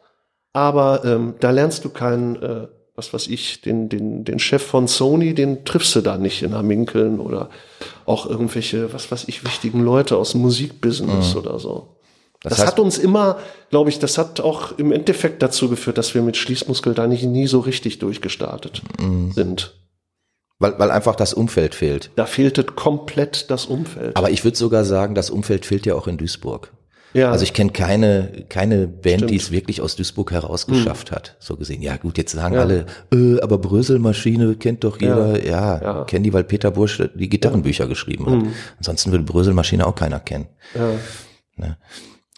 [0.54, 4.88] aber ähm, da lernst du keinen, äh, was weiß ich, den, den, den Chef von
[4.88, 7.50] Sony, den triffst du da nicht in Hamminkeln oder
[8.06, 11.96] auch irgendwelche, was weiß ich, wichtigen Leute aus dem Musikbusiness oder so.
[12.42, 12.62] Das, Mhm.
[12.64, 13.40] heißt- hat uns immer,
[13.70, 17.24] glaube ich, das hat auch im Endeffekt dazu geführt, dass wir mit Schließmuskel da nicht
[17.24, 19.32] nie so richtig durchgestartet Mhm.
[19.32, 19.74] sind.
[20.60, 22.12] Weil, weil einfach das Umfeld fehlt.
[22.16, 24.16] Da fehlte komplett das Umfeld.
[24.16, 26.72] Aber ich würde sogar sagen, das Umfeld fehlt ja auch in Duisburg.
[27.14, 31.36] Ja, Also ich kenne keine, keine Band, die es wirklich aus Duisburg herausgeschafft hat.
[31.40, 31.82] So gesehen.
[31.82, 32.62] Ja gut, jetzt sagen Ja.
[32.62, 35.44] alle, äh, aber Bröselmaschine kennt doch jeder.
[35.46, 36.02] Ja, Ja.
[36.02, 36.06] Mhm.
[36.08, 38.48] kennen die, weil Peter Bursch die Gitarrenbücher geschrieben hat.
[38.78, 40.48] Ansonsten würde Bröselmaschine auch keiner kennen.
[40.76, 41.78] ja.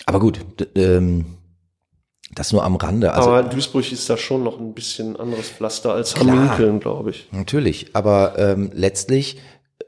[0.05, 0.39] Aber gut,
[0.75, 1.25] ähm,
[2.33, 3.13] das nur am Rande.
[3.13, 6.15] Also aber Duisburg ist da schon noch ein bisschen anderes Pflaster als.
[6.15, 7.29] Hamminkeln, glaube ich.
[7.31, 9.37] Natürlich, aber ähm, letztlich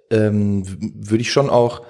[0.10, 0.64] ähm,
[0.96, 1.82] würde ich schon auch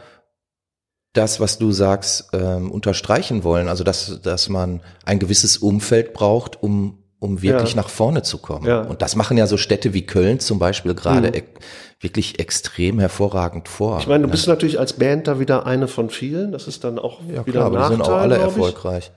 [1.18, 3.68] das, was du sagst, ähm, unterstreichen wollen.
[3.68, 7.78] Also dass, dass man ein gewisses Umfeld braucht, um um wirklich Ja.
[7.78, 8.68] nach vorne zu kommen.
[8.68, 8.84] Ja.
[8.84, 8.92] Mhm.
[8.92, 11.44] Und das machen ja so Städte wie Köln zum Beispiel gerade e
[12.00, 13.98] wirklich extrem hervorragend vor.
[14.00, 16.52] Ich meine, du bist natürlich als Band da wieder eine von vielen.
[16.52, 19.12] Das ist dann auch ja wieder klar, aber ein die sind auch alle erfolgreich.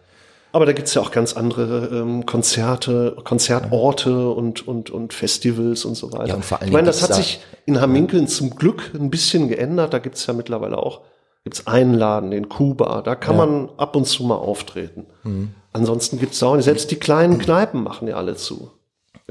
[0.53, 5.95] Aber da gibt's ja auch ganz andere ähm, Konzerte, Konzertorte und, und, und Festivals und
[5.95, 6.29] so weiter.
[6.29, 9.49] Ja, und vor allen ich meine, das hat sich in Hamminkeln zum Glück ein bisschen
[9.49, 9.93] geändert.
[9.93, 11.03] Da gibt's ja mittlerweile auch
[11.45, 13.03] gibt's einen Laden, den Kuba.
[13.03, 13.47] Da kann Ja.
[13.47, 15.07] man ab und zu mal auftreten.
[15.25, 15.55] Mhm.
[15.73, 16.65] Ansonsten gibt's da auch nicht.
[16.65, 18.71] Selbst die kleinen Kneipen machen ja alle zu.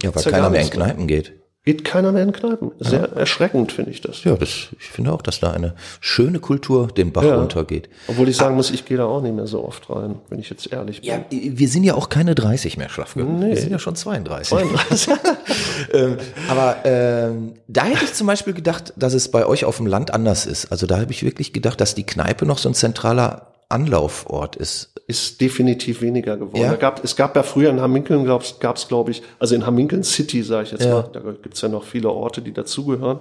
[0.02, 0.70] Ja, weil ja keiner mehr in.
[0.70, 1.34] Kneipen geht.
[1.66, 2.72] Geht keiner mehr in Kneipen.
[2.80, 4.24] Sehr erschreckend, finde ich das.
[4.24, 7.36] Ja, das, ich finde auch, dass da eine schöne Kultur den Bach Ja.
[7.36, 7.90] runtergeht.
[8.08, 10.50] Obwohl ich sagen muss, ich gehe da auch nicht mehr so oft rein, wenn ich
[10.50, 11.10] jetzt ehrlich bin.
[11.10, 13.28] Ja, wir sind ja auch keine 30 mehr, Schlafke.
[13.28, 14.58] Wir sind ja schon 32.
[15.94, 16.18] ähm,
[16.48, 20.14] aber ähm, da hätte ich zum Beispiel gedacht, dass es bei euch auf dem Land
[20.14, 20.72] anders ist.
[20.72, 24.94] Also da habe ich wirklich gedacht, dass die Kneipe noch so ein zentraler Anlaufort ist.
[25.08, 26.62] ist definitiv weniger geworden.
[26.62, 26.76] Ja.
[26.76, 28.42] Gab, es gab ja früher in Hamminkeln, gab
[28.76, 31.02] es, glaube ich, also in Hamminkeln City, sage ich jetzt Ja.
[31.02, 33.20] mal, da gibt's ja noch viele Orte, die dazugehören.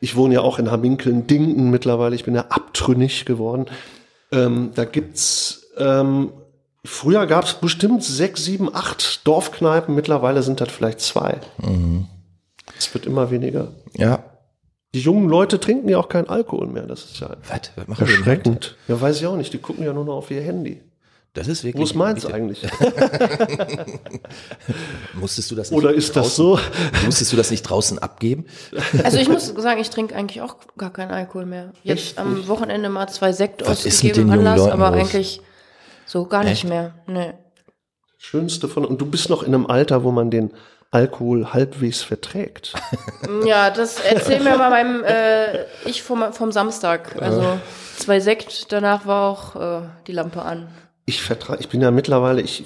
[0.00, 3.66] Ich wohne ja auch in Hamminkeln-Dingten mittlerweile, ich bin ja abtrünnig geworden.
[4.30, 6.32] Ähm, da gibt's ähm,
[6.84, 11.38] früher gab es bestimmt sechs, sieben, acht Dorfkneipen, mittlerweile sind das vielleicht zwei.
[11.58, 12.06] Mhm.
[12.78, 13.68] Es wird immer weniger.
[13.96, 14.22] Ja.
[14.94, 17.72] Die jungen Leute trinken ja auch keinen Alkohol mehr, das ist ja Was?
[17.76, 18.76] Was machen erschreckend.
[18.88, 20.80] Ja, weiß ich auch nicht, die gucken ja nur noch auf ihr Handy.
[21.34, 21.80] Das ist wirklich.
[21.80, 22.62] Wo ist meins eigentlich?
[25.14, 26.58] Musstest du das nicht Oder ist das draußen, so?
[27.04, 28.46] Musstest du das nicht draußen abgeben?
[29.04, 31.72] Also ich muss sagen, ich trinke eigentlich auch gar keinen Alkohol mehr.
[31.82, 35.00] Jetzt Echt am Wochenende mal zwei Sekt Was ausgegeben, Anlass, aber los?
[35.00, 35.40] eigentlich
[36.06, 36.68] so gar nicht Echt?
[36.68, 36.94] mehr.
[37.06, 37.34] Nee.
[38.16, 40.52] Schönste von, und du bist noch in einem Alter, wo man den
[40.90, 42.72] Alkohol halbwegs verträgt.
[43.44, 47.20] Ja, das erzähl mir mal beim äh, ich vom, vom Samstag.
[47.20, 47.58] Also
[47.96, 50.68] zwei Sekt, danach war auch äh, die Lampe an.
[51.04, 52.64] Ich vertrage, ich bin ja mittlerweile, ich,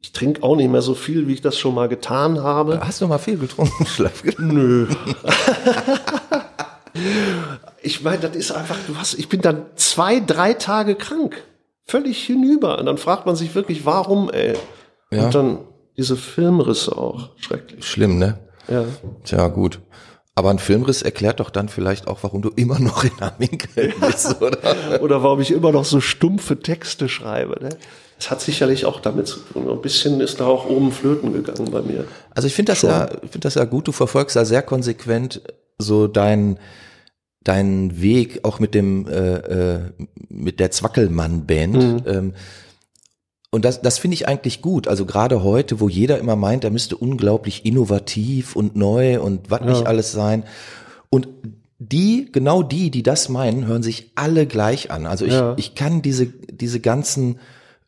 [0.00, 2.80] ich trinke auch nicht mehr so viel, wie ich das schon mal getan habe.
[2.84, 4.22] Hast du mal viel getrunken, Schlaf?
[4.38, 4.86] Nö.
[7.82, 11.42] ich meine, das ist einfach, du hast, ich bin dann zwei, drei Tage krank.
[11.86, 12.78] Völlig hinüber.
[12.78, 14.54] Und dann fragt man sich wirklich, warum, ey?
[15.10, 15.24] Ja.
[15.24, 15.58] Und dann
[15.96, 17.30] diese Filmrisse auch.
[17.38, 17.84] Schrecklich.
[17.84, 18.38] Schlimm, ne?
[18.68, 18.84] Ja.
[19.24, 19.80] Tja, gut.
[20.36, 24.42] Aber ein Filmriss erklärt doch dann vielleicht auch, warum du immer noch in Aminkel bist,
[24.42, 25.00] oder?
[25.00, 27.62] Oder warum ich immer noch so stumpfe Texte schreibe.
[27.62, 27.76] Ne?
[28.18, 29.70] Das hat sicherlich auch damit zu tun.
[29.70, 32.04] Ein bisschen ist da auch oben flöten gegangen bei mir.
[32.30, 33.86] Also ich finde das ja, ich finde das ja gut.
[33.86, 35.42] Du verfolgst ja sehr konsequent
[35.78, 36.58] so deinen
[37.42, 39.80] deinen Weg auch mit dem äh, äh,
[40.28, 42.06] mit der Zwackelmann-Band.
[42.06, 42.34] Ähm,
[43.54, 44.88] und das, das finde ich eigentlich gut.
[44.88, 49.60] Also gerade heute, wo jeder immer meint, er müsste unglaublich innovativ und neu und was
[49.62, 50.42] nicht alles sein.
[51.08, 51.28] Und
[51.78, 55.06] die, genau die, die das meinen, hören sich alle gleich an.
[55.06, 55.54] Also ich, Ja.
[55.56, 57.38] ich kann diese, diese ganzen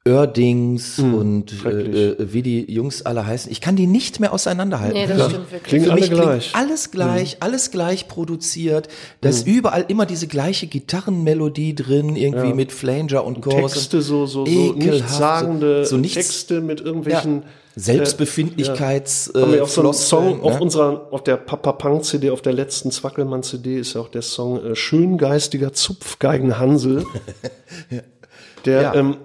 [0.06, 4.96] Ördings und äh, äh, wie die Jungs alle heißen, ich kann die nicht mehr auseinanderhalten.
[4.98, 5.62] Nee, das Für- stimmt wirklich.
[5.64, 6.52] Klingen für alle mich gleich.
[6.52, 8.88] klingt alles gleich, alles gleich produziert.
[9.20, 13.72] Da ist überall immer diese gleiche Gitarrenmelodie drin, irgendwie mit Flanger und Chorus.
[13.72, 17.42] Texte, so, so, so nichtssagende so, so nichts, Texte mit ja, irgendwelchen.
[17.78, 20.60] Selbstbefindlichkeits, Haben wir äh, auf so einem Floskeln, Song, auf ne?
[20.60, 24.22] unserer, auf der Papa Punk CD, auf der letzten Zwackelmann CD ist ja auch der
[24.22, 27.04] Song äh, Schöngeistiger Zupfgeigenhansel.
[28.64, 28.94] Der, Ja.
[28.94, 29.16] ähm,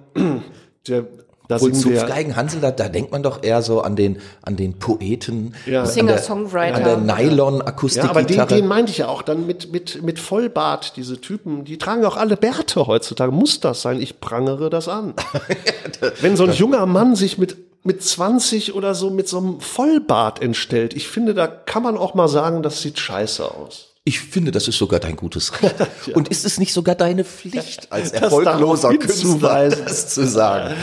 [0.88, 1.06] der,
[1.48, 4.18] da Obwohl singen wir, Zupfgeigen, Hansel, da, da denkt man doch eher so an den,
[4.42, 5.82] an den Poeten, Ja.
[5.82, 6.78] an Singer-Songwriter.
[6.84, 7.16] der, an der
[7.94, 11.64] ja, aber den, den meinte ich ja auch dann mit, mit, mit Vollbart, diese Typen,
[11.64, 13.32] die tragen auch alle Bärte heutzutage.
[13.32, 14.00] Muss das sein?
[14.00, 15.14] Ich prangere das an.
[16.20, 20.40] Wenn so ein junger Mann sich mit, mit 20 oder so mit so einem Vollbart
[20.40, 23.91] entstellt, ich finde, da kann man auch mal sagen, das sieht scheiße aus.
[24.04, 25.76] Ich finde, das ist sogar dein gutes Recht.
[26.14, 30.74] Und ist es nicht sogar deine Pflicht, als erfolgloser Künstler das zu sagen?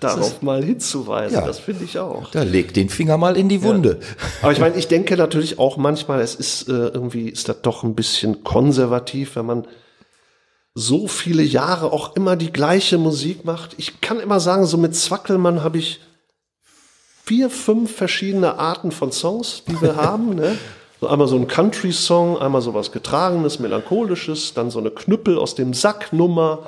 [0.00, 1.46] Darauf mal hinzuweisen, Ja.
[1.46, 2.30] das finde ich auch.
[2.32, 3.98] Da leg den Finger mal in die Wunde.
[4.42, 7.82] Aber ich meine, ich denke natürlich auch manchmal, es ist äh, irgendwie, ist das doch
[7.82, 9.66] ein bisschen konservativ, wenn man
[10.74, 13.70] so viele Jahre auch immer die gleiche Musik macht.
[13.78, 16.00] Ich kann immer sagen, so mit Zwackelmann habe ich
[17.24, 20.34] vier, fünf verschiedene Arten von Songs, die wir haben.
[20.34, 20.58] Ne?
[21.00, 25.54] So einmal so ein Country-Song, einmal so was Getragenes, Melancholisches, dann so eine Knüppel aus
[25.54, 26.60] dem Sack-Nummer.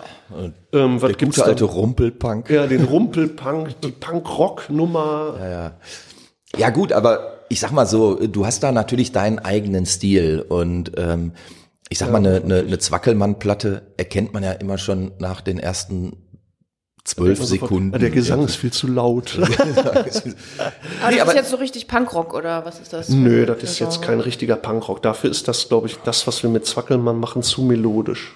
[0.73, 1.47] Ähm, was Der gibt's gute da?
[1.47, 2.51] alte Rumpelpunk.
[2.51, 5.35] Ja, den Rumpelpunk, die Punk-Rock-Nummer.
[5.39, 5.73] Ja, ja.
[6.57, 10.93] Ja gut, aber ich sag mal so, du hast da natürlich deinen eigenen Stil und
[10.97, 11.33] ähm,
[11.89, 16.28] ich sag mal, eine, eine, eine Zwackelmann-Platte erkennt man ja immer schon nach den ersten
[17.09, 17.95] zwölf Sekunden.
[17.95, 19.39] Ah, Der Gesang ist viel zu laut.
[19.41, 19.55] Aber Nee,
[20.07, 23.09] das aber- ist jetzt so richtig Punkrock oder was ist das?
[23.09, 24.07] Nö, das ist jetzt Genre?
[24.07, 25.03] kein richtiger Punkrock.
[25.03, 28.35] Dafür ist das, glaube ich, das, was wir mit Zwackelmann machen, zu melodisch.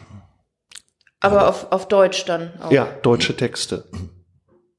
[1.20, 2.70] Aber auf, auf Deutsch dann auch.
[2.72, 3.84] Ja, deutsche Texte.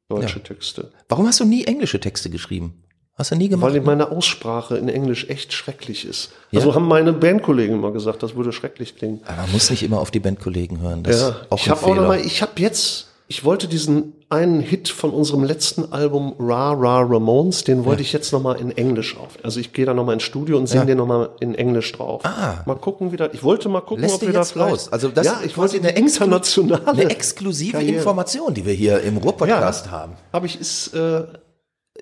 [0.09, 0.91] Deutsche Texte.
[1.07, 2.83] Warum hast du nie englische Texte geschrieben?
[3.15, 3.71] Hast du nie gemacht?
[3.73, 6.31] Weil meine Aussprache in Englisch echt schrecklich ist.
[6.53, 9.21] Also haben meine Bandkollegen immer gesagt, das würde schrecklich klingen.
[9.25, 11.03] Aber man muss nicht immer auf die Bandkollegen hören.
[11.03, 14.13] Das Ja, ist auch ich habe auch noch mal, ich habe jetzt, ich wollte diesen
[14.29, 18.53] einen Hit von unserem letzten Album Ra Ra Ramones, den wollte ich jetzt noch mal
[18.59, 19.37] in Englisch auf.
[19.43, 20.85] Also ich gehe da noch mal ins Studio und singe Ja.
[20.87, 22.21] den noch mal in Englisch drauf.
[22.25, 22.63] Ah.
[22.65, 23.29] Mal gucken, wie das.
[23.33, 24.71] Ich wollte mal gucken, Lässt ob wir da vielleicht.
[24.71, 24.89] raus?
[24.91, 27.97] Also das ja, ist ich wollte eine internationale, Eine exklusive Karriere.
[27.97, 29.91] Information, die wir hier im Ruhr-Podcast Ja.
[29.91, 30.13] haben.
[30.31, 31.23] Habe ich ist äh,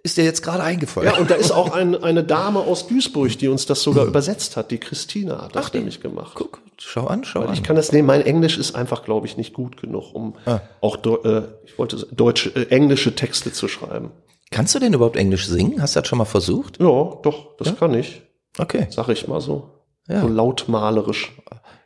[0.03, 1.09] Ist dir jetzt gerade eingefallen?
[1.13, 4.57] ja und da ist auch ein, eine Dame aus Duisburg, die uns das sogar übersetzt
[4.57, 4.71] hat.
[4.71, 6.31] Die Christina hat das die- nämlich gemacht.
[6.35, 7.53] Guck, schau an, schau an.
[7.53, 8.07] Ich kann das nehmen.
[8.07, 10.59] Mein Englisch ist einfach, glaube ich, nicht gut genug, um Ah.
[10.81, 14.11] auch äh, ich wollte deutsche, äh, englische Texte zu schreiben.
[14.49, 15.81] Kannst du denn überhaupt Englisch singen?
[15.81, 16.79] Hast du das schon mal versucht?
[16.81, 16.85] Ja,
[17.23, 18.21] doch, das kann ich,
[18.57, 18.87] Okay.
[18.89, 19.69] sag ich mal so.
[20.09, 20.21] Ja.
[20.21, 21.31] So lautmalerisch.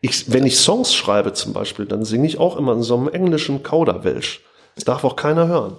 [0.02, 3.08] Ich, wenn ich Songs schreibe zum Beispiel, dann singe ich auch immer in so einem
[3.10, 4.42] englischen Kauderwelsch.
[4.76, 5.78] Das darf auch keiner hören.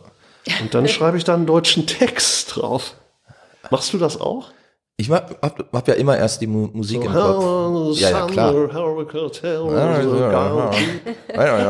[0.60, 2.94] Und dann schreibe ich da einen deutschen Text drauf.
[3.70, 4.50] Machst du das auch?
[4.98, 7.98] Ich hab, hab, ja immer erst die Mu Musik im Kopf.
[7.98, 8.54] Ja, ja, klar.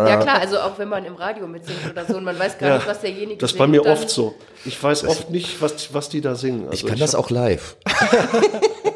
[0.09, 2.69] Ja klar, also auch wenn man im Radio mitsingt oder so und man weiß gar
[2.69, 4.35] Ja, nicht, was derjenige Das ist bei mir oft so.
[4.65, 6.69] Ich weiß oft nicht, was, was die da singen.
[6.69, 7.77] Also Ich kann das hab- auch live.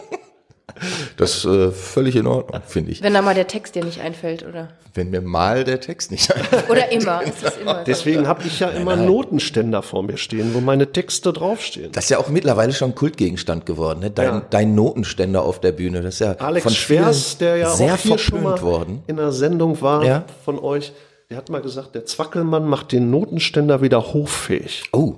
[1.16, 3.02] Das ist äh, völlig in Ordnung, finde ich.
[3.02, 4.68] Wenn da mal der Text dir nicht einfällt, oder?
[4.94, 6.68] Wenn mir mal der Text nicht einfällt.
[6.70, 7.20] Oder immer.
[7.24, 7.84] Es ist immer.
[7.86, 11.92] Deswegen habe ich ja immer Notenständer vor mir stehen, wo meine Texte draufstehen.
[11.92, 14.10] Das ist ja auch mittlerweile schon Kultgegenstand geworden, ne?
[14.10, 14.42] Dein, Ja.
[14.50, 16.02] dein Notenständer auf der Bühne.
[16.02, 19.02] Das ist ja Alex von Schwers, der ja sehr auch hier schon mal worden.
[19.06, 20.24] in einer Sendung war Ja.
[20.44, 20.92] von euch,
[21.28, 24.84] der hat mal gesagt, der Zwackelmann macht den Notenständer wieder hoffähig.
[24.92, 25.14] Oh,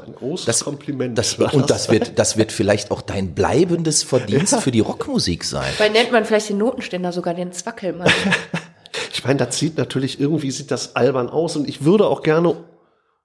[0.00, 1.18] ein großes das, Kompliment.
[1.18, 5.44] das, war und das wird, das wird vielleicht auch dein bleibendes Verdienst für die Rockmusik
[5.44, 5.70] sein.
[5.78, 8.10] Weil nennt man vielleicht den Notenständer sogar den Zwackelmann.
[9.14, 12.56] Ich meine, das sieht natürlich, irgendwie sieht das albern aus und ich würde auch gerne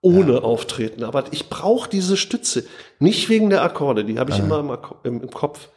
[0.01, 2.65] ohne auftreten, aber ich brauche diese Stütze.
[2.99, 5.69] Nicht wegen der Akkorde, die habe ich immer im, Akko- im, im Kopf.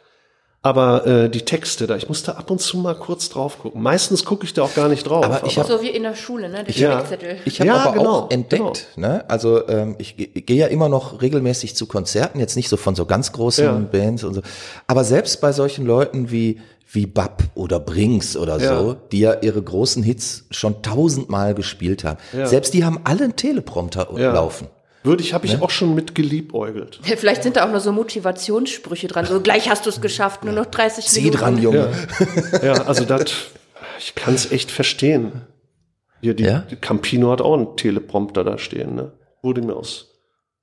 [0.63, 3.81] Aber äh, die Texte da, ich musste ab und zu mal kurz drauf gucken.
[3.81, 5.25] Meistens gucke ich da auch gar nicht drauf.
[5.25, 6.63] Aber ich hab- so wie in der Schule, ne?
[6.63, 6.99] Der Ja.
[6.99, 7.37] Spickzettel.
[7.45, 9.25] Ich habe Ja, aber genau, auch entdeckt, ne?
[9.27, 12.93] also ähm, ich, ge- gehe ja immer noch regelmäßig zu Konzerten, jetzt nicht so von
[12.93, 13.71] so ganz großen Ja.
[13.71, 14.41] Bands und so,
[14.85, 16.59] aber selbst bei solchen Leuten wie
[16.93, 18.95] wie Bab oder Brinks oder so, Ja.
[19.13, 22.45] die ja ihre großen Hits schon tausendmal gespielt haben, Ja.
[22.47, 24.33] selbst die haben alle einen Teleprompter Ja.
[24.33, 24.67] laufen.
[25.03, 26.99] Würde ich, habe ich auch schon mit geliebäugelt.
[27.01, 29.25] Vielleicht sind da auch nur so Motivationssprüche dran.
[29.25, 31.37] So, gleich hast du es geschafft, nur noch 30 Zieh Minuten.
[31.39, 31.89] dran, Junge.
[32.61, 33.31] Ja, also das,
[33.97, 35.41] ich kann es echt verstehen.
[36.21, 36.59] Hier, die, Ja?
[36.69, 39.11] die Campino hat auch einen Teleprompter da stehen, ne?
[39.41, 40.10] Wurde mir aus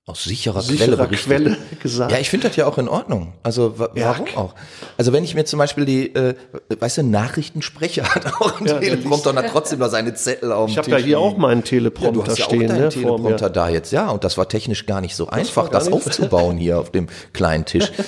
[0.09, 1.27] Aus sicherer, Quelle sicherer berichtet.
[1.29, 2.11] Quelle gesagt.
[2.13, 3.35] Ja, ich finde das ja auch in Ordnung.
[3.43, 4.07] Also Ja.
[4.19, 4.55] warum auch?
[4.97, 6.35] Also wenn ich mir zum Beispiel die, äh,
[6.81, 10.67] weißt du, Nachrichtensprecher hat auch einen Ja, Teleprompter und hat trotzdem noch seine Zettel auf
[10.67, 11.19] dem Ich habe da hier liegen.
[11.19, 14.09] auch meinen Ja, Teleprompter du hast ja auch stehen, deinen ne, Teleprompter da jetzt, ja.
[14.09, 17.09] Und das war technisch gar nicht so einfach, das nicht so- aufzubauen hier auf dem
[17.35, 17.93] kleinen Tisch.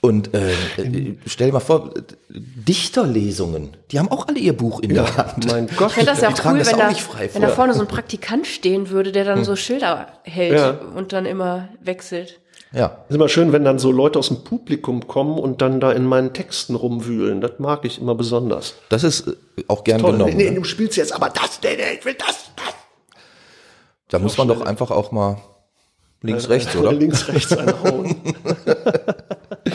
[0.00, 4.80] Und äh, äh, stell dir mal vor, äh, Dichterlesungen, die haben auch alle ihr Buch
[4.80, 5.46] in der Hand.
[5.50, 5.88] Mein Gott.
[5.88, 7.42] Ich fände das ja Die auch tragen cool, das wenn, auch da, nicht frei wenn
[7.42, 7.56] da vor.
[7.56, 10.56] vorne so ein Praktikant stehen würde, der dann so Schilder hält Hm.
[10.58, 10.70] Ja.
[10.94, 12.40] und dann immer wechselt.
[12.72, 15.92] Ja, ist immer schön, wenn dann so Leute aus dem Publikum kommen und dann da
[15.92, 17.40] in meinen Texten rumwühlen.
[17.40, 18.74] Das mag ich immer besonders.
[18.88, 19.32] das ist äh,
[19.68, 20.12] auch gern Toll.
[20.12, 20.36] genommen.
[20.36, 20.56] Nee, nee, ne?
[20.56, 22.74] du spielst jetzt aber das, nee, nee, ich will das, das.
[24.08, 25.38] Da muss man doch einfach auch mal
[26.22, 26.92] links, rechts, oder?
[26.92, 28.16] Links, rechts einhauen.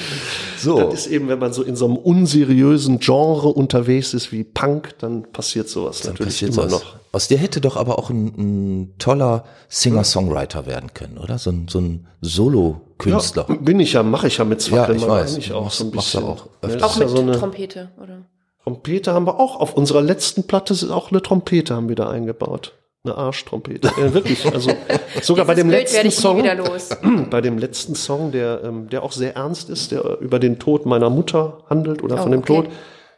[0.58, 0.78] So.
[0.92, 4.94] Das ist eben, wenn man so in so einem unseriösen Genre unterwegs ist wie Punk,
[5.00, 6.84] dann passiert sowas natürlich passiert immer sowas.
[6.84, 6.96] noch.
[7.14, 11.38] Aus dir hätte doch aber auch ein, ein toller Singer-Songwriter werden können, oder?
[11.38, 13.46] So ein, so ein Solo-Künstler.
[13.48, 15.34] Ja, bin ich ja, mache ich ja mit Ja, Zwackelmann ich weiß.
[15.36, 16.24] eigentlich auch Machst- so ein bisschen.
[16.26, 16.78] auch öfter.
[16.78, 18.18] das Auch mit ja so eine Trompete, oder?
[18.64, 19.60] Trompete haben wir auch.
[19.60, 22.74] Auf unserer letzten Platte ist auch eine Trompete haben wir da eingebaut.
[23.06, 23.92] Eine Arschtrompete.
[23.98, 24.46] Ja, wirklich.
[24.46, 24.72] Also
[25.22, 26.44] sogar bei dem Bild letzten Song,
[27.30, 30.86] bei dem letzten Song, der, ähm, der auch sehr ernst ist, der über den Tod
[30.86, 32.64] meiner Mutter handelt oder Oh, von dem okay.
[32.64, 32.70] Tod,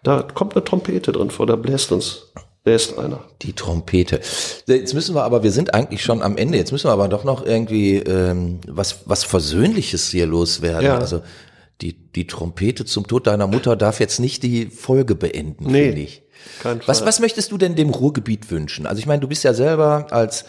[0.03, 2.31] da kommt eine Trompete drin vor, da bläst uns,
[2.63, 3.21] bläst einer.
[3.41, 4.19] Die Trompete.
[4.67, 6.59] Jetzt müssen wir aber, wir sind eigentlich schon am Ende.
[6.59, 10.85] Jetzt müssen wir aber doch noch irgendwie ähm, was, was Versöhnliches hier loswerden.
[10.85, 10.99] Ja.
[10.99, 11.21] Also
[11.81, 15.85] die, die Trompete zum Tod deiner Mutter darf jetzt nicht die Folge beenden, Nee.
[15.87, 16.23] finde ich.
[16.87, 18.87] Was, was möchtest du denn dem Ruhrgebiet wünschen?
[18.87, 20.45] Also ich meine, du bist ja selber als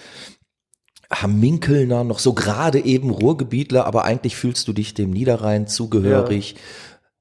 [1.12, 6.54] Hamminkelner noch so gerade eben Ruhrgebietler, aber eigentlich fühlst du dich dem Niederrhein zugehörig.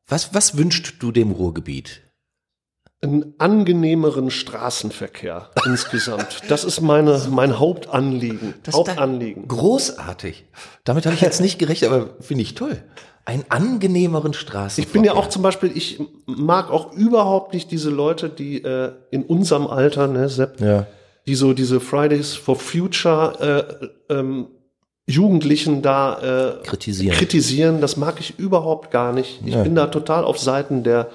[0.08, 2.04] Was, was wünschst du dem Ruhrgebiet?
[3.04, 6.43] einen angenehmeren Straßenverkehr insgesamt.
[6.50, 8.54] Das ist meine, mein Hauptanliegen.
[8.62, 9.47] Das Hauptanliegen.
[9.47, 10.45] Großartig.
[10.84, 12.84] Damit habe ich jetzt nicht gerechnet, aber finde ich toll.
[13.25, 14.84] Einen angenehmeren Straßen.
[14.84, 18.91] Ich bin ja auch zum Beispiel, ich mag auch überhaupt nicht diese Leute, die äh,
[19.12, 20.88] in unserem Alter, ne, Sepp, Ja.
[21.27, 24.47] die so diese Fridays for Future äh, ähm,
[25.07, 27.15] Jugendlichen da äh, Kritisieren.
[27.15, 27.81] kritisieren.
[27.81, 29.41] Das mag ich überhaupt gar nicht.
[29.45, 29.63] Ich Ja.
[29.63, 31.10] bin da total auf Seiten der,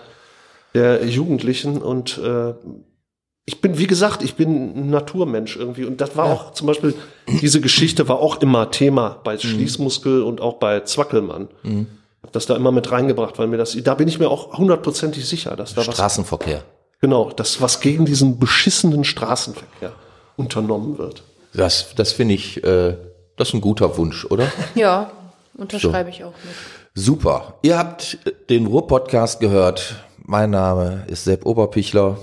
[0.75, 2.55] der Jugendlichen und äh,
[3.49, 5.85] ich bin, wie gesagt, ich bin ein Naturmensch irgendwie.
[5.85, 6.33] Und das war Ja.
[6.35, 6.95] auch zum Beispiel,
[7.41, 9.15] diese Geschichte war auch immer Thema Mhm.
[9.25, 11.49] bei Schließmuskel und auch bei Zwackelmann.
[12.23, 15.25] Hab das da immer mit reingebracht, weil mir das, da bin ich mir auch hundertprozentig
[15.29, 16.65] sicher, dass da was, Straßenverkehr.
[17.01, 19.93] genau, dass was gegen diesen beschissenen Straßenverkehr
[20.37, 21.23] unternommen wird.
[21.55, 22.97] Das, das finde ich, äh,
[23.37, 24.51] das ist ein guter Wunsch, oder?
[24.75, 25.13] Ja,
[25.57, 26.55] unterschreibe ich auch mit.
[26.95, 27.55] Super.
[27.63, 28.19] Ihr habt
[28.51, 29.95] den Ruhr-Podcast gehört.
[30.25, 32.19] Mein Name ist Sepp Oberpichler.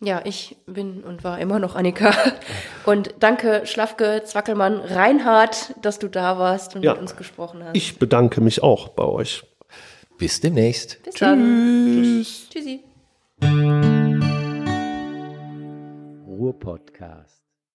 [0.00, 2.12] Ja, ich bin und war immer noch Annika.
[2.84, 6.92] Und danke, Schlafke, Zwackelmann, Reinhard, dass du da warst und Ja.
[6.92, 7.74] mit uns gesprochen hast.
[7.76, 9.42] Ich bedanke mich auch bei euch.
[10.18, 11.02] Bis demnächst.
[11.02, 12.24] Bis dann.
[12.50, 12.84] Tschüssi.
[16.26, 17.35] Ruhr-Podcast.